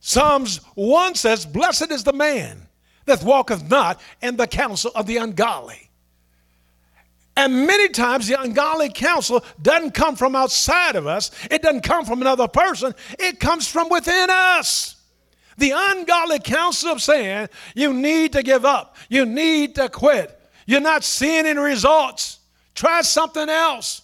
Psalms 0.00 0.56
1 0.74 1.14
says, 1.14 1.46
Blessed 1.46 1.92
is 1.92 2.02
the 2.02 2.12
man 2.12 2.64
that 3.06 3.22
walketh 3.22 3.68
not 3.70 4.00
in 4.22 4.36
the 4.36 4.46
counsel 4.46 4.90
of 4.94 5.06
the 5.06 5.18
ungodly. 5.18 5.90
And 7.36 7.66
many 7.66 7.88
times 7.88 8.28
the 8.28 8.40
ungodly 8.40 8.90
counsel 8.90 9.44
doesn't 9.60 9.92
come 9.92 10.14
from 10.14 10.36
outside 10.36 10.94
of 10.94 11.06
us, 11.06 11.30
it 11.50 11.62
doesn't 11.62 11.82
come 11.82 12.04
from 12.04 12.20
another 12.20 12.46
person, 12.46 12.94
it 13.18 13.40
comes 13.40 13.66
from 13.66 13.88
within 13.88 14.30
us. 14.30 14.96
The 15.56 15.72
ungodly 15.74 16.40
counsel 16.40 16.90
of 16.90 17.02
saying, 17.02 17.48
you 17.74 17.92
need 17.92 18.32
to 18.32 18.42
give 18.42 18.64
up, 18.64 18.96
you 19.08 19.26
need 19.26 19.74
to 19.76 19.88
quit, 19.88 20.38
you're 20.66 20.80
not 20.80 21.04
seeing 21.04 21.46
any 21.46 21.58
results, 21.58 22.38
try 22.74 23.02
something 23.02 23.48
else. 23.48 24.02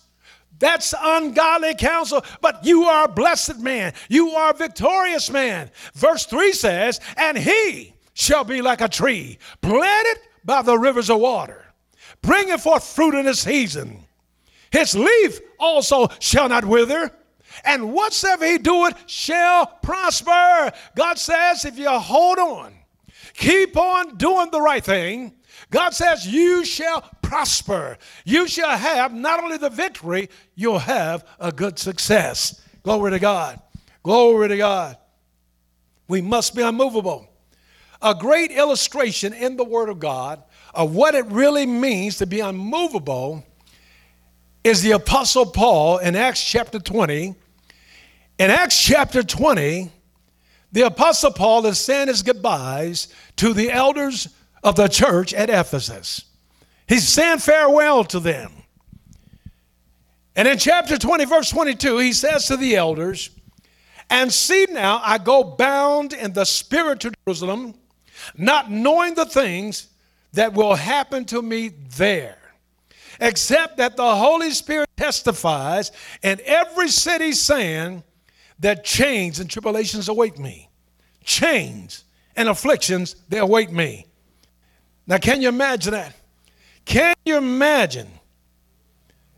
That's 0.59 0.92
ungodly 1.00 1.75
counsel, 1.75 2.23
but 2.42 2.64
you 2.64 2.85
are 2.85 3.07
a 3.07 3.09
blessed 3.09 3.61
man. 3.61 3.95
You 4.11 4.33
are 4.33 4.50
a 4.50 4.54
victorious 4.54 5.30
man. 5.30 5.71
Verse 5.95 6.26
3 6.26 6.52
says, 6.52 7.00
And 7.16 7.38
he 7.38 7.95
shall 8.20 8.44
be 8.44 8.60
like 8.60 8.80
a 8.80 8.88
tree 8.88 9.38
planted 9.62 10.20
by 10.44 10.62
the 10.62 10.78
rivers 10.78 11.08
of 11.10 11.18
water 11.18 11.64
bringing 12.22 12.58
forth 12.58 12.84
fruit 12.84 13.14
in 13.14 13.26
his 13.26 13.40
season. 13.40 14.04
His 14.70 14.94
leaf 14.94 15.40
also 15.58 16.08
shall 16.20 16.48
not 16.48 16.64
wither, 16.64 17.10
and 17.64 17.92
whatsoever 17.92 18.46
he 18.46 18.58
doeth 18.58 18.94
shall 19.06 19.66
prosper. 19.66 20.72
God 20.94 21.18
says, 21.18 21.64
if 21.64 21.78
you 21.78 21.88
hold 21.88 22.38
on, 22.38 22.74
keep 23.34 23.76
on 23.76 24.16
doing 24.16 24.50
the 24.50 24.60
right 24.60 24.84
thing, 24.84 25.35
God 25.70 25.90
says, 25.90 26.26
you 26.26 26.64
shall 26.64 27.02
prosper. 27.22 27.96
You 28.24 28.46
shall 28.48 28.76
have 28.76 29.12
not 29.12 29.42
only 29.42 29.56
the 29.56 29.70
victory, 29.70 30.28
you'll 30.54 30.78
have 30.78 31.24
a 31.38 31.52
good 31.52 31.78
success. 31.78 32.61
Glory 32.83 33.12
to 33.12 33.18
God. 33.18 33.61
Glory 34.02 34.48
to 34.48 34.56
God. 34.56 34.96
We 36.09 36.20
must 36.20 36.54
be 36.54 36.62
unmovable. 36.62 37.30
A 38.02 38.14
great 38.14 38.50
illustration 38.50 39.32
in 39.32 39.56
the 39.56 39.64
Word 39.64 39.88
of 39.88 40.00
God 40.00 40.42
of 40.74 40.94
what 40.94 41.14
it 41.14 41.26
really 41.26 41.66
means 41.66 42.18
to 42.18 42.26
be 42.26 42.40
unmovable 42.40 43.44
is 44.64 44.82
the 44.82 44.92
Apostle 44.92 45.46
Paul 45.46 45.98
in 45.98 46.16
Acts 46.16 46.42
chapter 46.42 46.78
20. 46.78 47.34
In 48.38 48.50
Acts 48.50 48.80
chapter 48.80 49.22
20, 49.22 49.90
the 50.72 50.82
Apostle 50.82 51.32
Paul 51.32 51.66
is 51.66 51.78
saying 51.78 52.08
his 52.08 52.22
goodbyes 52.22 53.08
to 53.36 53.52
the 53.52 53.70
elders 53.70 54.28
of 54.62 54.76
the 54.76 54.88
church 54.88 55.34
at 55.34 55.50
Ephesus. 55.50 56.24
He's 56.86 57.08
saying 57.08 57.38
farewell 57.38 58.04
to 58.04 58.20
them. 58.20 58.52
And 60.36 60.46
in 60.46 60.58
chapter 60.58 60.96
20, 60.96 61.24
verse 61.24 61.50
22, 61.50 61.98
he 61.98 62.12
says 62.12 62.46
to 62.46 62.56
the 62.56 62.76
elders, 62.76 63.30
And 64.08 64.32
see 64.32 64.66
now, 64.70 65.00
I 65.04 65.18
go 65.18 65.42
bound 65.42 66.12
in 66.12 66.32
the 66.32 66.44
spirit 66.44 67.00
to 67.00 67.12
Jerusalem, 67.26 67.74
not 68.37 68.71
knowing 68.71 69.14
the 69.14 69.25
things 69.25 69.88
that 70.33 70.53
will 70.53 70.75
happen 70.75 71.25
to 71.27 71.43
me 71.43 71.69
there, 71.97 72.38
except 73.21 73.79
that 73.79 73.97
the 73.97 74.14
Holy 74.14 74.51
Spirit 74.51 74.88
testifies 74.97 75.93
in 76.23 76.40
every 76.45 76.88
city 76.88 77.33
saying 77.33 78.03
that 78.61 78.85
chains 78.85 79.40
and 79.40 79.51
tribulations 79.51 80.09
await 80.09 80.38
me. 80.38 80.69
Chains 81.25 82.05
and 82.37 82.49
afflictions, 82.49 83.16
they 83.29 83.38
await 83.38 83.73
me. 83.73 84.07
Now, 85.07 85.19
can 85.19 85.43
you 85.43 85.49
imagine 85.49 85.93
that? 85.93 86.14
Can 86.85 87.14
you 87.25 87.37
imagine 87.37 88.09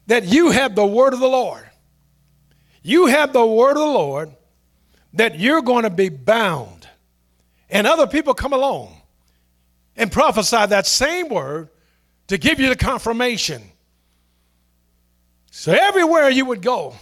that 0.07 0.25
you 0.25 0.51
have 0.51 0.75
the 0.75 0.87
word 0.87 1.15
of 1.15 1.21
the 1.21 1.29
Lord? 1.29 1.69
You 2.83 3.07
have 3.07 3.33
the 3.33 3.47
word 3.47 3.73
of 3.73 3.79
the 3.79 3.85
Lord 3.87 4.33
that 5.15 5.39
you're 5.39 5.63
going 5.63 5.85
to 5.85 5.91
be 5.91 6.09
bound, 6.09 6.82
and 7.73 7.87
other 7.87 8.07
people 8.07 8.35
come 8.35 8.53
along 8.53 8.95
and 9.97 10.13
prophesy 10.13 10.67
that 10.67 10.87
same 10.87 11.29
word 11.29 11.71
to 12.29 12.39
give 12.39 12.61
you 12.61 12.69
the 12.69 12.77
confirmation. 12.77 13.63
So 15.51 15.73
everywhere 15.73 16.31
you 16.31 16.45
would 16.45 16.63
go, 16.63 16.95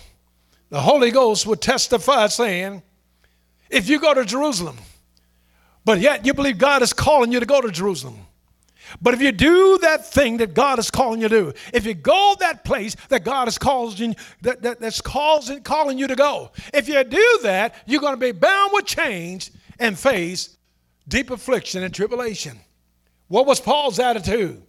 the 0.70 0.80
Holy 0.80 1.11
Ghost 1.11 1.46
would 1.46 1.61
testify 1.61 2.28
saying, 2.28 2.83
if 3.68 3.88
you 3.88 4.00
go 4.00 4.14
to 4.14 4.24
Jerusalem, 4.24 4.78
but 5.85 6.00
yet 6.00 6.24
you 6.24 6.35
believe 6.35 6.59
God 6.59 6.83
is 6.83 6.92
calling 6.92 7.33
you 7.33 7.40
to 7.40 7.46
go 7.46 7.61
to 7.61 7.70
Jerusalem. 7.70 8.18
But 9.02 9.14
if 9.14 9.20
you 9.20 9.33
do 9.33 9.78
that 9.78 10.06
thing 10.06 10.38
that 10.38 10.54
God 10.54 10.78
is 10.78 10.90
calling 10.90 11.20
you 11.20 11.28
to 11.28 11.35
do, 11.35 11.52
if 11.72 11.85
you 11.85 11.94
go 11.94 12.37
that 12.40 12.64
place 12.64 12.96
that 13.09 13.24
God 13.24 13.48
is 13.48 13.59
calling 13.59 14.16
that, 14.42 14.62
that, 14.62 14.80
that's 14.80 15.00
calling, 15.00 15.62
calling 15.62 15.98
you 15.98 16.06
to 16.06 16.16
go, 16.16 16.50
if 16.72 16.88
you 16.88 17.02
do 17.04 17.38
that, 17.42 17.74
you're 17.87 18.00
going 18.00 18.14
to 18.14 18.20
be 18.20 18.33
bound 18.33 18.72
with 18.72 18.87
chains 18.87 19.50
and 19.78 19.98
face 19.98 20.56
deep 21.10 21.30
affliction 21.30 21.82
and 21.82 21.92
tribulation. 21.92 22.58
What 23.28 23.46
was 23.46 23.60
Paul's 23.60 23.98
attitude? 23.98 24.62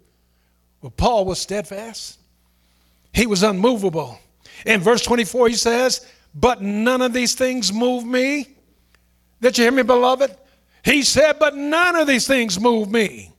Well, 0.81 0.91
Paul 0.91 1.25
was 1.25 1.39
steadfast, 1.39 2.19
he 3.13 3.27
was 3.27 3.43
unmovable. 3.43 4.19
In 4.65 4.81
verse 4.81 5.01
24, 5.03 5.49
he 5.49 5.55
says, 5.55 6.05
But 6.35 6.61
none 6.61 7.01
of 7.01 7.13
these 7.13 7.33
things 7.33 7.71
move 7.71 8.05
me. 8.05 8.55
Did 9.41 9.57
you 9.57 9.63
hear 9.63 9.71
me, 9.71 9.83
beloved? 9.83 10.35
He 10.83 11.03
said, 11.03 11.39
But 11.39 11.55
none 11.55 11.95
of 11.95 12.07
these 12.07 12.27
things 12.27 12.59
move 12.59 12.91
me, 12.91 13.31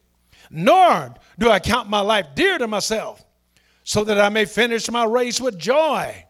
nor 0.50 1.14
do 1.38 1.50
I 1.50 1.60
count 1.60 1.88
my 1.88 2.00
life 2.00 2.26
dear 2.34 2.58
to 2.58 2.66
myself, 2.66 3.24
so 3.84 4.04
that 4.04 4.20
I 4.20 4.28
may 4.28 4.44
finish 4.44 4.90
my 4.90 5.04
race 5.04 5.40
with 5.40 5.58
joy 5.58 6.24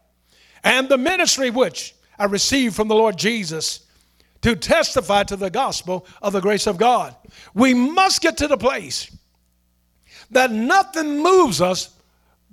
and 0.63 0.87
the 0.87 0.97
ministry 0.97 1.49
which 1.49 1.95
I 2.17 2.25
received 2.25 2.75
from 2.75 2.87
the 2.87 2.95
Lord 2.95 3.17
Jesus 3.17 3.81
to 4.43 4.55
testify 4.55 5.23
to 5.23 5.35
the 5.35 5.49
gospel 5.49 6.05
of 6.21 6.33
the 6.33 6.41
grace 6.41 6.67
of 6.67 6.77
God. 6.77 7.15
We 7.53 7.73
must 7.73 8.21
get 8.21 8.37
to 8.37 8.47
the 8.47 8.57
place 8.57 9.09
that 10.31 10.51
nothing 10.51 11.23
moves 11.23 11.61
us 11.61 11.89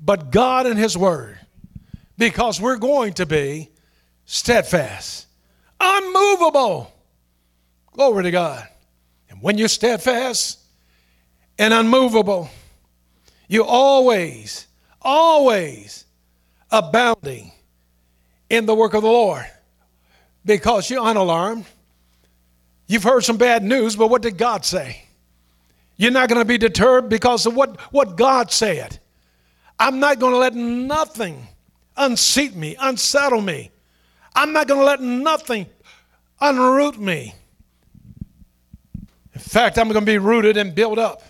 but 0.03 0.31
God 0.31 0.67
and 0.67 0.79
His 0.79 0.97
Word 0.97 1.39
because 2.17 2.61
we're 2.61 2.77
going 2.77 3.15
to 3.15 3.27
be 3.27 3.71
steadfast, 4.25 5.27
unmovable. 5.81 6.93
Glory 7.93 8.23
to 8.23 8.31
God. 8.31 8.67
And 9.29 9.43
when 9.43 9.59
you're 9.59 9.69
steadfast 9.69 10.61
and 11.59 11.75
unmovable, 11.75 12.49
you're 13.49 13.65
always, 13.65 14.69
always 15.03 16.05
abounding 16.71 17.51
in 18.49 18.67
the 18.67 18.75
work 18.77 18.95
of 18.95 19.03
the 19.03 19.09
Lord 19.09 19.47
because 20.45 20.89
you're 20.89 21.03
unalarmed 21.05 21.67
You've 22.91 23.05
heard 23.05 23.23
some 23.23 23.37
bad 23.37 23.63
news, 23.63 23.95
but 23.95 24.09
what 24.11 24.21
did 24.21 24.37
God 24.37 24.65
say? 24.65 25.05
You're 25.97 26.11
not 26.11 26.29
going 26.29 26.41
to 26.41 26.45
be 26.45 26.59
deterred 26.59 27.09
because 27.09 27.47
of 27.47 27.55
what, 27.55 27.81
what 27.93 28.17
God 28.17 28.51
said. 28.51 28.99
I'm 29.79 30.01
not 30.01 30.19
going 30.19 30.33
to 30.33 30.39
let 30.39 30.57
nothing 30.57 31.47
unseat 31.97 32.57
me, 32.57 32.75
unsettle 32.81 33.43
me. 33.43 33.71
I'm 34.35 34.53
not 34.53 34.67
going 34.67 34.81
to 34.81 34.85
let 34.85 35.01
nothing 35.01 35.67
unroot 36.43 36.99
me. 36.99 37.33
In 39.35 39.41
fact, 39.41 39.79
I'm 39.79 39.87
going 39.87 40.05
to 40.05 40.13
be 40.13 40.19
rooted 40.19 40.57
and 40.57 40.75
built 40.75 40.99
up 40.99 41.23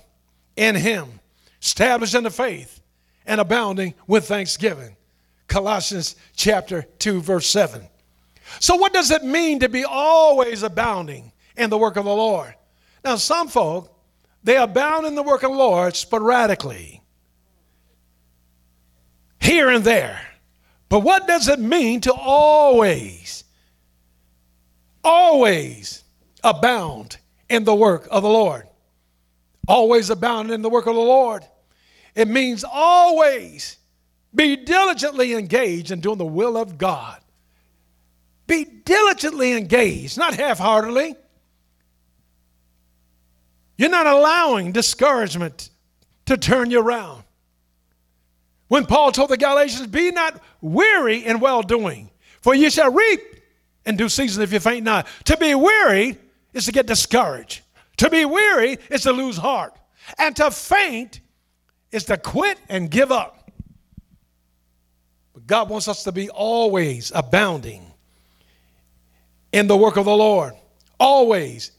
in 0.56 0.74
Him, 0.74 1.20
established 1.60 2.14
in 2.14 2.24
the 2.24 2.30
faith, 2.30 2.80
and 3.26 3.38
abounding 3.38 3.92
with 4.06 4.26
thanksgiving. 4.26 4.96
Colossians 5.46 6.16
chapter 6.34 6.86
2, 7.00 7.20
verse 7.20 7.48
7. 7.48 7.86
So, 8.60 8.76
what 8.76 8.94
does 8.94 9.10
it 9.10 9.24
mean 9.24 9.60
to 9.60 9.68
be 9.68 9.84
always 9.84 10.62
abounding 10.62 11.32
in 11.60 11.70
the 11.70 11.78
work 11.78 11.96
of 11.96 12.04
the 12.04 12.10
Lord? 12.10 12.54
Now, 13.04 13.16
some 13.16 13.48
folk, 13.48 13.96
they 14.42 14.56
abound 14.56 15.06
in 15.06 15.14
the 15.14 15.22
work 15.22 15.42
of 15.42 15.50
the 15.50 15.56
Lord 15.56 15.94
sporadically, 15.94 17.02
here 19.40 19.68
and 19.68 19.84
there. 19.84 20.20
But 20.88 21.00
what 21.00 21.26
does 21.26 21.48
it 21.48 21.60
mean 21.60 22.00
to 22.02 22.12
always, 22.12 23.44
always 25.04 26.02
abound 26.42 27.18
in 27.48 27.64
the 27.64 27.74
work 27.74 28.08
of 28.10 28.22
the 28.22 28.28
Lord? 28.28 28.66
Always 29.68 30.10
abound 30.10 30.50
in 30.50 30.62
the 30.62 30.70
work 30.70 30.86
of 30.86 30.94
the 30.94 31.00
Lord. 31.00 31.44
It 32.14 32.26
means 32.26 32.64
always 32.64 33.76
be 34.34 34.56
diligently 34.56 35.34
engaged 35.34 35.90
in 35.90 36.00
doing 36.00 36.18
the 36.18 36.24
will 36.24 36.56
of 36.56 36.76
God. 36.76 37.20
Be 38.46 38.64
diligently 38.64 39.52
engaged, 39.52 40.18
not 40.18 40.34
half 40.34 40.58
heartedly. 40.58 41.14
You're 43.80 43.88
not 43.88 44.06
allowing 44.06 44.72
discouragement 44.72 45.70
to 46.26 46.36
turn 46.36 46.70
you 46.70 46.82
around. 46.82 47.24
When 48.68 48.84
Paul 48.84 49.10
told 49.10 49.30
the 49.30 49.38
Galatians, 49.38 49.86
Be 49.86 50.10
not 50.10 50.38
weary 50.60 51.24
in 51.24 51.40
well 51.40 51.62
doing, 51.62 52.10
for 52.42 52.54
you 52.54 52.68
shall 52.68 52.92
reap 52.92 53.40
in 53.86 53.96
due 53.96 54.10
season 54.10 54.42
if 54.42 54.52
you 54.52 54.60
faint 54.60 54.84
not. 54.84 55.06
To 55.24 55.36
be 55.38 55.54
weary 55.54 56.18
is 56.52 56.66
to 56.66 56.72
get 56.72 56.84
discouraged. 56.84 57.62
To 57.96 58.10
be 58.10 58.26
weary 58.26 58.76
is 58.90 59.04
to 59.04 59.12
lose 59.12 59.38
heart. 59.38 59.74
And 60.18 60.36
to 60.36 60.50
faint 60.50 61.20
is 61.90 62.04
to 62.04 62.18
quit 62.18 62.60
and 62.68 62.90
give 62.90 63.10
up. 63.10 63.50
But 65.32 65.46
God 65.46 65.70
wants 65.70 65.88
us 65.88 66.04
to 66.04 66.12
be 66.12 66.28
always 66.28 67.12
abounding 67.14 67.86
in 69.52 69.68
the 69.68 69.76
work 69.78 69.96
of 69.96 70.04
the 70.04 70.14
Lord, 70.14 70.52
always 70.98 71.72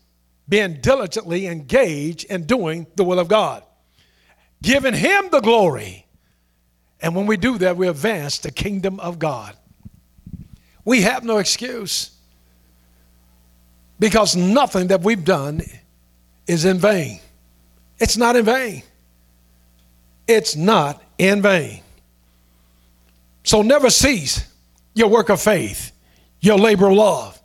being 0.52 0.74
diligently 0.82 1.48
engaged 1.48 2.26
in 2.26 2.44
doing 2.44 2.86
the 2.98 3.06
will 3.06 3.20
of 3.20 3.30
God, 3.30 3.64
giving 4.62 4.94
Him 4.94 5.30
the 5.32 5.40
glory. 5.40 6.06
And 7.00 7.16
when 7.16 7.26
we 7.26 7.38
do 7.38 7.58
that, 7.60 7.78
we 7.78 7.88
advance 7.88 8.38
the 8.38 8.52
kingdom 8.52 9.00
of 9.00 9.18
God. 9.18 9.56
We 10.84 11.04
have 11.04 11.24
no 11.24 11.38
excuse 11.38 12.12
because 13.98 14.36
nothing 14.36 14.88
that 14.88 15.02
we've 15.02 15.24
done 15.24 15.62
is 16.48 16.66
in 16.66 16.80
vain. 16.80 17.22
It's 17.98 18.18
not 18.18 18.36
in 18.36 18.44
vain. 18.44 18.84
It's 20.28 20.58
not 20.58 21.02
in 21.18 21.42
vain. 21.42 21.82
So 23.46 23.62
never 23.62 23.90
cease 23.90 24.46
your 24.96 25.08
work 25.08 25.30
of 25.30 25.42
faith, 25.42 25.94
your 26.42 26.58
labor 26.58 26.88
of 26.88 26.96
love. 26.96 27.42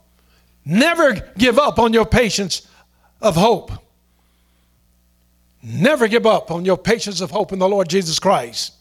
Never 0.65 1.13
give 1.37 1.57
up 1.57 1.79
on 1.79 1.93
your 1.93 2.05
patience 2.05 2.67
of 3.21 3.35
hope. 3.35 3.71
Never 5.63 6.07
give 6.07 6.25
up 6.25 6.51
on 6.51 6.65
your 6.65 6.77
patience 6.77 7.21
of 7.21 7.31
hope 7.31 7.51
in 7.51 7.59
the 7.59 7.67
Lord 7.67 7.89
Jesus 7.89 8.19
Christ 8.19 8.73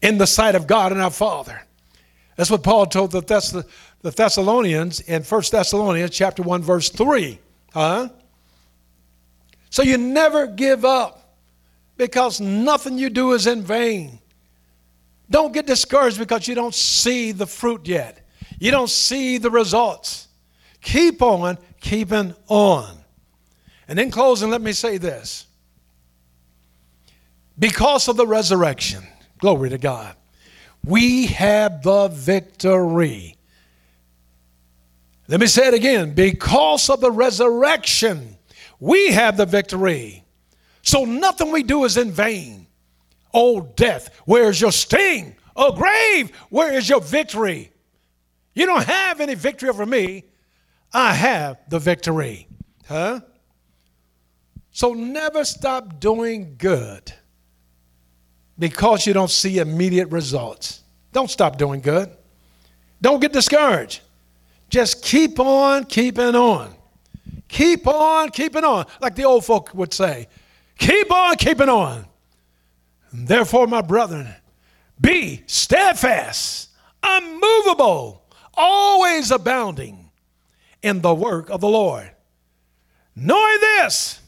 in 0.00 0.18
the 0.18 0.26
sight 0.26 0.54
of 0.54 0.66
God 0.66 0.92
and 0.92 1.00
our 1.00 1.10
Father. 1.10 1.60
That's 2.36 2.50
what 2.50 2.62
Paul 2.62 2.86
told 2.86 3.10
the, 3.10 3.22
Thess- 3.22 3.50
the 3.50 4.10
Thessalonians 4.10 5.00
in 5.00 5.22
1 5.22 5.42
Thessalonians 5.50 6.10
chapter 6.10 6.42
1 6.42 6.62
verse 6.62 6.88
3. 6.88 7.38
Huh? 7.72 8.08
So 9.68 9.82
you 9.82 9.98
never 9.98 10.46
give 10.46 10.84
up 10.84 11.36
because 11.96 12.40
nothing 12.40 12.98
you 12.98 13.10
do 13.10 13.32
is 13.32 13.46
in 13.46 13.62
vain. 13.62 14.20
Don't 15.28 15.52
get 15.52 15.66
discouraged 15.66 16.18
because 16.18 16.48
you 16.48 16.54
don't 16.54 16.74
see 16.74 17.30
the 17.32 17.46
fruit 17.46 17.86
yet. 17.86 18.26
You 18.58 18.70
don't 18.70 18.90
see 18.90 19.38
the 19.38 19.50
results. 19.50 20.28
Keep 20.80 21.22
on 21.22 21.58
keeping 21.80 22.34
on. 22.48 22.99
And 23.90 23.98
in 23.98 24.12
closing, 24.12 24.50
let 24.50 24.62
me 24.62 24.70
say 24.70 24.98
this. 24.98 25.46
Because 27.58 28.06
of 28.06 28.16
the 28.16 28.26
resurrection, 28.26 29.02
glory 29.38 29.68
to 29.68 29.78
God, 29.78 30.14
we 30.84 31.26
have 31.26 31.82
the 31.82 32.06
victory. 32.06 33.36
Let 35.26 35.40
me 35.40 35.48
say 35.48 35.66
it 35.66 35.74
again. 35.74 36.14
Because 36.14 36.88
of 36.88 37.00
the 37.00 37.10
resurrection, 37.10 38.36
we 38.78 39.10
have 39.10 39.36
the 39.36 39.44
victory. 39.44 40.22
So 40.82 41.04
nothing 41.04 41.50
we 41.50 41.64
do 41.64 41.84
is 41.84 41.96
in 41.96 42.12
vain. 42.12 42.68
Oh, 43.34 43.60
death, 43.74 44.20
where's 44.24 44.60
your 44.60 44.72
sting? 44.72 45.34
Oh, 45.56 45.72
grave, 45.72 46.30
where 46.48 46.72
is 46.74 46.88
your 46.88 47.00
victory? 47.00 47.72
You 48.54 48.66
don't 48.66 48.84
have 48.84 49.20
any 49.20 49.34
victory 49.34 49.68
over 49.68 49.84
me. 49.84 50.26
I 50.92 51.12
have 51.12 51.58
the 51.68 51.80
victory. 51.80 52.46
Huh? 52.86 53.22
So 54.72 54.94
never 54.94 55.44
stop 55.44 56.00
doing 56.00 56.54
good 56.56 57.12
because 58.58 59.06
you 59.06 59.12
don't 59.12 59.30
see 59.30 59.58
immediate 59.58 60.08
results. 60.10 60.82
Don't 61.12 61.30
stop 61.30 61.58
doing 61.58 61.80
good. 61.80 62.10
Don't 63.02 63.20
get 63.20 63.32
discouraged. 63.32 64.00
Just 64.68 65.02
keep 65.02 65.40
on 65.40 65.84
keeping 65.84 66.34
on. 66.34 66.74
Keep 67.48 67.88
on 67.88 68.30
keeping 68.30 68.62
on, 68.62 68.86
like 69.00 69.16
the 69.16 69.24
old 69.24 69.44
folk 69.44 69.74
would 69.74 69.92
say. 69.92 70.28
Keep 70.78 71.12
on 71.12 71.36
keeping 71.36 71.68
on. 71.68 72.06
And 73.10 73.26
therefore, 73.26 73.66
my 73.66 73.82
brethren, 73.82 74.28
be 75.00 75.42
steadfast, 75.46 76.70
unmovable, 77.02 78.22
always 78.54 79.32
abounding 79.32 80.10
in 80.82 81.00
the 81.00 81.12
work 81.12 81.50
of 81.50 81.60
the 81.60 81.68
Lord. 81.68 82.10
Knowing 83.16 83.58
this, 83.60 84.19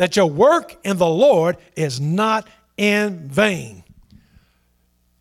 that 0.00 0.16
your 0.16 0.24
work 0.24 0.78
in 0.82 0.96
the 0.96 1.06
Lord 1.06 1.58
is 1.76 2.00
not 2.00 2.48
in 2.78 3.28
vain. 3.28 3.84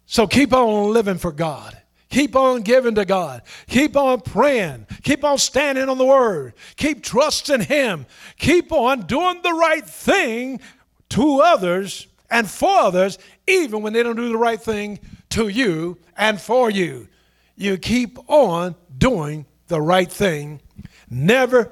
So 0.06 0.26
keep 0.26 0.54
on 0.54 0.94
living 0.94 1.18
for 1.18 1.34
God. 1.34 1.78
Keep 2.10 2.34
on 2.38 2.62
giving 2.62 2.96
to 2.96 3.04
God. 3.04 3.42
Keep 3.68 3.98
on 3.98 4.22
praying. 4.22 4.88
Keep 5.04 5.26
on 5.26 5.38
standing 5.38 5.90
on 5.90 5.98
the 5.98 6.06
word. 6.06 6.54
Keep 6.78 7.04
trusting 7.04 7.60
Him. 7.60 8.06
Keep 8.38 8.72
on 8.72 9.02
doing 9.02 9.42
the 9.42 9.52
right 9.52 9.86
thing 9.86 10.62
to 11.10 11.42
others 11.42 12.08
and 12.32 12.50
for 12.50 12.80
others, 12.80 13.18
even 13.48 13.82
when 13.82 13.92
they 13.92 14.02
don't 14.02 14.16
do 14.16 14.30
the 14.30 14.38
right 14.38 14.62
thing 14.62 14.98
to 15.32 15.50
you 15.50 15.98
and 16.16 16.40
for 16.40 16.72
you. 16.72 17.10
You 17.58 17.78
keep 17.78 18.18
on 18.30 18.76
doing 18.98 19.46
the 19.68 19.82
right 19.82 20.10
thing. 20.10 20.62
Never 21.10 21.70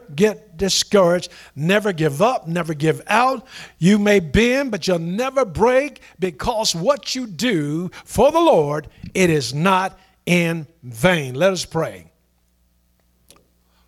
discouraged. 0.58 1.32
Never 1.56 1.94
give 1.94 2.22
up. 2.22 2.48
Never 2.48 2.74
give 2.74 3.02
out. 3.08 3.46
You 3.78 4.00
may 4.00 4.20
bend, 4.20 4.72
but 4.72 4.88
you'll 4.88 5.00
never 5.00 5.46
break 5.46 6.02
because 6.20 6.76
what 6.76 7.16
you 7.16 7.28
do 7.28 7.90
for 8.06 8.32
the 8.32 8.40
Lord, 8.40 8.88
it 9.14 9.30
is 9.30 9.54
not 9.54 9.98
in 10.26 10.68
vain. 10.84 11.36
Let 11.36 11.54
us 11.54 11.66
pray. 11.66 12.12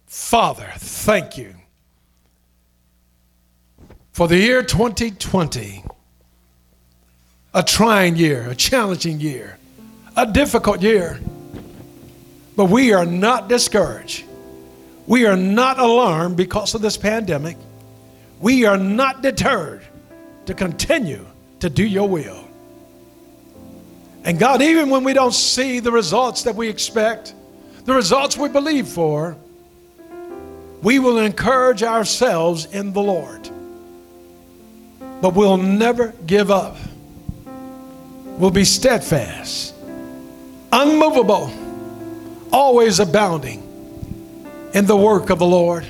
Father, 0.06 0.72
thank 0.78 1.38
you 1.38 1.54
for 4.12 4.28
the 4.28 4.38
year 4.38 4.64
2020, 4.64 5.84
a 7.54 7.64
trying 7.64 8.16
year, 8.16 8.50
a 8.50 8.56
challenging 8.56 9.20
year, 9.20 9.58
a 10.18 10.26
difficult 10.26 10.82
year. 10.82 11.20
But 12.56 12.66
we 12.66 12.92
are 12.92 13.06
not 13.06 13.48
discouraged. 13.48 14.26
We 15.10 15.26
are 15.26 15.36
not 15.36 15.80
alarmed 15.80 16.38
because 16.38 16.76
of 16.76 16.84
this 16.84 16.96
pandemic. 16.96 17.58
We 18.40 18.66
are 18.66 18.78
not 18.78 19.24
deterred 19.24 19.82
to 20.46 20.54
continue 20.54 21.26
to 21.62 21.70
do 21.70 21.84
your 21.84 22.08
will. 22.08 22.48
And 24.24 24.38
God, 24.38 24.62
even 24.62 24.92
when 24.92 25.04
we 25.04 25.14
don't 25.14 25.34
see 25.34 25.80
the 25.80 25.92
results 25.92 26.44
that 26.44 26.54
we 26.54 26.70
expect, 26.70 27.34
the 27.86 27.94
results 27.96 28.38
we 28.38 28.50
believe 28.50 28.88
for, 28.88 29.36
we 30.84 31.00
will 31.00 31.18
encourage 31.18 31.82
ourselves 31.82 32.66
in 32.66 32.94
the 32.94 33.02
Lord. 33.02 33.50
But 35.22 35.34
we'll 35.34 35.58
never 35.58 36.10
give 36.28 36.52
up. 36.52 36.78
We'll 38.38 38.52
be 38.52 38.64
steadfast, 38.64 39.74
unmovable, 40.72 41.52
always 42.54 43.00
abounding 43.00 43.69
in 44.74 44.86
the 44.86 44.98
work 44.98 45.30
of 45.30 45.40
the 45.40 45.46
Lord. 45.46 45.86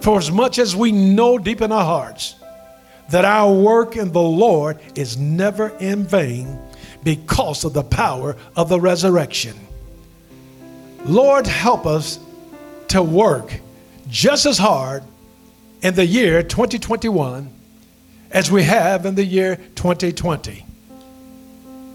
For 0.00 0.18
as 0.18 0.30
much 0.30 0.58
as 0.58 0.74
we 0.74 0.92
know 0.92 1.38
deep 1.38 1.60
in 1.60 1.72
our 1.72 1.84
hearts 1.84 2.36
that 3.10 3.24
our 3.24 3.52
work 3.52 3.96
in 3.96 4.12
the 4.12 4.22
Lord 4.22 4.78
is 4.94 5.16
never 5.16 5.70
in 5.80 6.04
vain 6.04 6.58
because 7.02 7.64
of 7.64 7.72
the 7.72 7.82
power 7.82 8.36
of 8.56 8.68
the 8.68 8.80
resurrection. 8.80 9.56
Lord, 11.04 11.46
help 11.46 11.86
us 11.86 12.20
to 12.88 13.02
work 13.02 13.52
just 14.08 14.46
as 14.46 14.58
hard 14.58 15.02
in 15.82 15.94
the 15.94 16.06
year 16.06 16.42
2021 16.42 17.50
as 18.30 18.50
we 18.50 18.62
have 18.62 19.06
in 19.06 19.14
the 19.14 19.24
year 19.24 19.56
2020. 19.74 20.64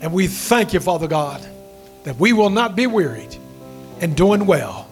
And 0.02 0.12
we 0.12 0.28
thank 0.28 0.74
you, 0.74 0.80
Father 0.80 1.08
God, 1.08 1.46
that 2.04 2.18
we 2.18 2.34
will 2.34 2.50
not 2.50 2.76
be 2.76 2.88
wearied 2.88 3.36
in 4.02 4.14
doing 4.14 4.46
well, 4.46 4.85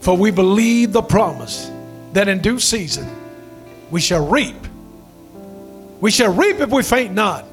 for 0.00 0.16
we 0.16 0.30
believe 0.30 0.92
the 0.92 1.02
promise 1.02 1.70
that 2.12 2.28
in 2.28 2.40
due 2.40 2.58
season 2.58 3.08
we 3.90 4.00
shall 4.00 4.26
reap. 4.26 4.56
We 6.00 6.10
shall 6.10 6.32
reap 6.32 6.60
if 6.60 6.70
we 6.70 6.82
faint 6.82 7.14
not. 7.14 7.44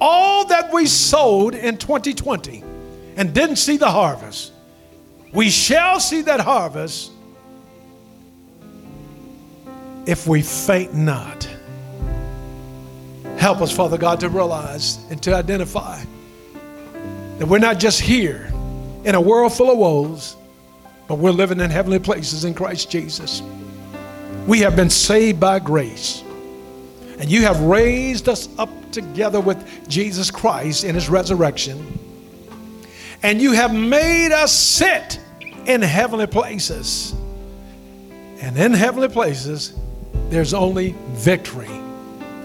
All 0.00 0.46
that 0.46 0.72
we 0.72 0.86
sowed 0.86 1.54
in 1.54 1.76
2020 1.76 2.64
and 3.16 3.34
didn't 3.34 3.56
see 3.56 3.76
the 3.76 3.90
harvest, 3.90 4.52
we 5.32 5.50
shall 5.50 6.00
see 6.00 6.22
that 6.22 6.40
harvest 6.40 7.12
if 10.06 10.26
we 10.26 10.42
faint 10.42 10.94
not. 10.94 11.48
Help 13.36 13.60
us, 13.60 13.70
Father 13.72 13.98
God, 13.98 14.20
to 14.20 14.28
realize 14.28 14.98
and 15.10 15.22
to 15.22 15.34
identify 15.34 16.02
that 17.38 17.46
we're 17.46 17.58
not 17.58 17.78
just 17.78 18.00
here 18.00 18.52
in 19.04 19.14
a 19.14 19.20
world 19.20 19.52
full 19.52 19.70
of 19.70 19.78
woes, 19.78 20.36
but 21.10 21.18
we're 21.18 21.32
living 21.32 21.58
in 21.58 21.70
heavenly 21.70 21.98
places 21.98 22.44
in 22.44 22.54
Christ 22.54 22.88
Jesus. 22.88 23.42
We 24.46 24.60
have 24.60 24.76
been 24.76 24.90
saved 24.90 25.40
by 25.40 25.58
grace. 25.58 26.22
And 27.18 27.28
you 27.28 27.42
have 27.42 27.60
raised 27.62 28.28
us 28.28 28.48
up 28.58 28.68
together 28.92 29.40
with 29.40 29.88
Jesus 29.88 30.30
Christ 30.30 30.84
in 30.84 30.94
his 30.94 31.08
resurrection. 31.08 31.98
And 33.24 33.42
you 33.42 33.50
have 33.50 33.74
made 33.74 34.30
us 34.30 34.56
sit 34.56 35.18
in 35.66 35.82
heavenly 35.82 36.28
places. 36.28 37.12
And 38.40 38.56
in 38.56 38.72
heavenly 38.72 39.08
places, 39.08 39.74
there's 40.28 40.54
only 40.54 40.94
victory 41.08 41.80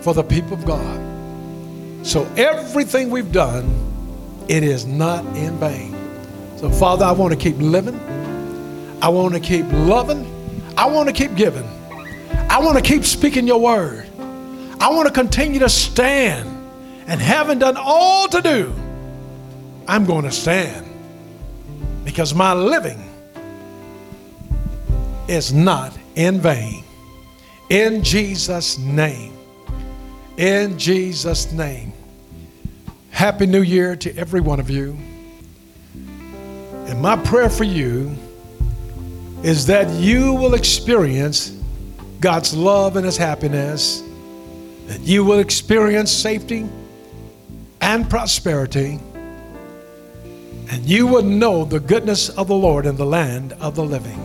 for 0.01 0.15
the 0.15 0.23
people 0.23 0.53
of 0.53 0.65
God. 0.65 2.03
So 2.03 2.27
everything 2.35 3.11
we've 3.11 3.31
done, 3.31 3.69
it 4.47 4.63
is 4.63 4.87
not 4.87 5.23
in 5.37 5.55
vain. 5.59 5.95
So, 6.57 6.71
Father, 6.71 7.05
I 7.05 7.11
want 7.11 7.31
to 7.31 7.37
keep 7.37 7.57
living. 7.59 7.99
I 9.05 9.09
want 9.09 9.35
to 9.35 9.39
keep 9.39 9.67
loving. 9.71 10.25
I 10.75 10.87
want 10.87 11.07
to 11.09 11.13
keep 11.13 11.35
giving. 11.35 11.69
I 12.49 12.57
want 12.57 12.75
to 12.75 12.81
keep 12.81 13.03
speaking 13.03 13.45
your 13.45 13.61
word. 13.61 14.09
I 14.79 14.89
want 14.89 15.07
to 15.07 15.13
continue 15.13 15.59
to 15.59 15.69
stand. 15.69 16.49
And 17.05 17.21
having 17.21 17.59
done 17.59 17.77
all 17.77 18.27
to 18.27 18.41
do, 18.41 18.73
I'm 19.87 20.05
going 20.05 20.23
to 20.23 20.31
stand. 20.31 20.87
Because 22.03 22.33
my 22.33 22.53
living 22.53 22.97
is 25.27 25.53
not 25.53 25.95
in 26.15 26.41
vain. 26.41 26.83
In 27.69 28.03
Jesus' 28.03 28.79
name. 28.79 29.37
In 30.37 30.79
Jesus' 30.79 31.51
name. 31.51 31.93
Happy 33.11 33.45
New 33.45 33.61
Year 33.61 33.95
to 33.97 34.17
every 34.17 34.41
one 34.41 34.59
of 34.59 34.71
you. 34.71 34.97
And 35.93 36.99
my 36.99 37.17
prayer 37.17 37.51
for 37.51 37.65
you 37.65 38.17
is 39.45 39.67
that 39.67 39.87
you 39.91 40.33
will 40.33 40.55
experience 40.55 41.51
God's 42.19 42.55
love 42.55 42.95
and 42.95 43.05
His 43.05 43.15
happiness, 43.15 44.01
that 44.87 45.01
you 45.01 45.23
will 45.23 45.37
experience 45.37 46.11
safety 46.11 46.67
and 47.79 48.09
prosperity, 48.09 48.99
and 50.71 50.83
you 50.83 51.05
will 51.05 51.21
know 51.21 51.63
the 51.63 51.79
goodness 51.79 52.29
of 52.29 52.47
the 52.47 52.55
Lord 52.55 52.87
in 52.87 52.95
the 52.95 53.05
land 53.05 53.53
of 53.59 53.75
the 53.75 53.83
living. 53.83 54.19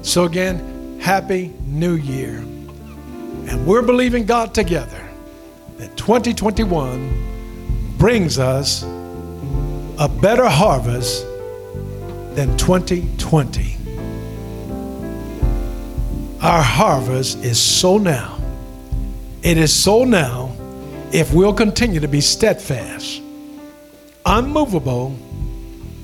So, 0.00 0.24
again, 0.24 0.98
Happy 0.98 1.52
New 1.66 1.96
Year. 1.96 2.38
And 2.38 3.66
we're 3.66 3.82
believing 3.82 4.24
God 4.24 4.54
together 4.54 5.10
that 5.76 5.94
2021 5.98 7.96
brings 7.98 8.38
us 8.38 8.82
a 8.82 10.08
better 10.08 10.48
harvest 10.48 11.26
than 12.34 12.56
2020. 12.56 13.81
Our 16.42 16.60
harvest 16.60 17.38
is 17.44 17.60
so 17.60 17.98
now. 17.98 18.36
It 19.44 19.58
is 19.58 19.72
so 19.72 20.02
now 20.02 20.56
if 21.12 21.32
we'll 21.32 21.54
continue 21.54 22.00
to 22.00 22.08
be 22.08 22.20
steadfast, 22.20 23.22
unmovable, 24.26 25.16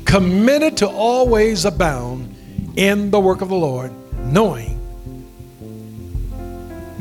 committed 0.04 0.76
to 0.76 0.88
always 0.88 1.64
abound 1.64 2.36
in 2.76 3.10
the 3.10 3.18
work 3.18 3.40
of 3.40 3.48
the 3.48 3.56
Lord, 3.56 3.90
knowing 4.26 4.78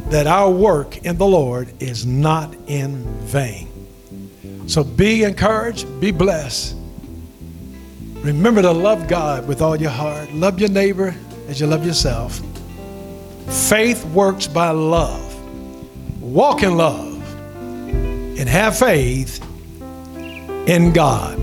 that 0.09 0.25
our 0.25 0.49
work 0.49 1.05
in 1.05 1.19
the 1.19 1.27
Lord 1.27 1.71
is 1.79 2.07
not 2.07 2.55
in 2.65 3.03
vain. 3.25 3.67
So 4.65 4.83
be 4.83 5.23
encouraged, 5.23 6.01
be 6.01 6.09
blessed. 6.09 6.75
Remember 8.15 8.63
to 8.63 8.71
love 8.71 9.07
God 9.07 9.47
with 9.47 9.61
all 9.61 9.75
your 9.75 9.91
heart, 9.91 10.33
love 10.33 10.59
your 10.59 10.69
neighbor 10.69 11.13
as 11.47 11.61
you 11.61 11.67
love 11.67 11.85
yourself. 11.85 12.41
Faith 13.47 14.03
works 14.07 14.45
by 14.45 14.71
love. 14.71 15.23
Walk 16.21 16.63
in 16.63 16.75
love 16.75 17.15
and 17.87 18.49
have 18.49 18.77
faith 18.77 19.41
in 20.67 20.91
God. 20.91 21.37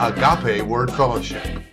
Agape 0.00 0.66
Word 0.66 0.90
Fellowship. 0.90 1.71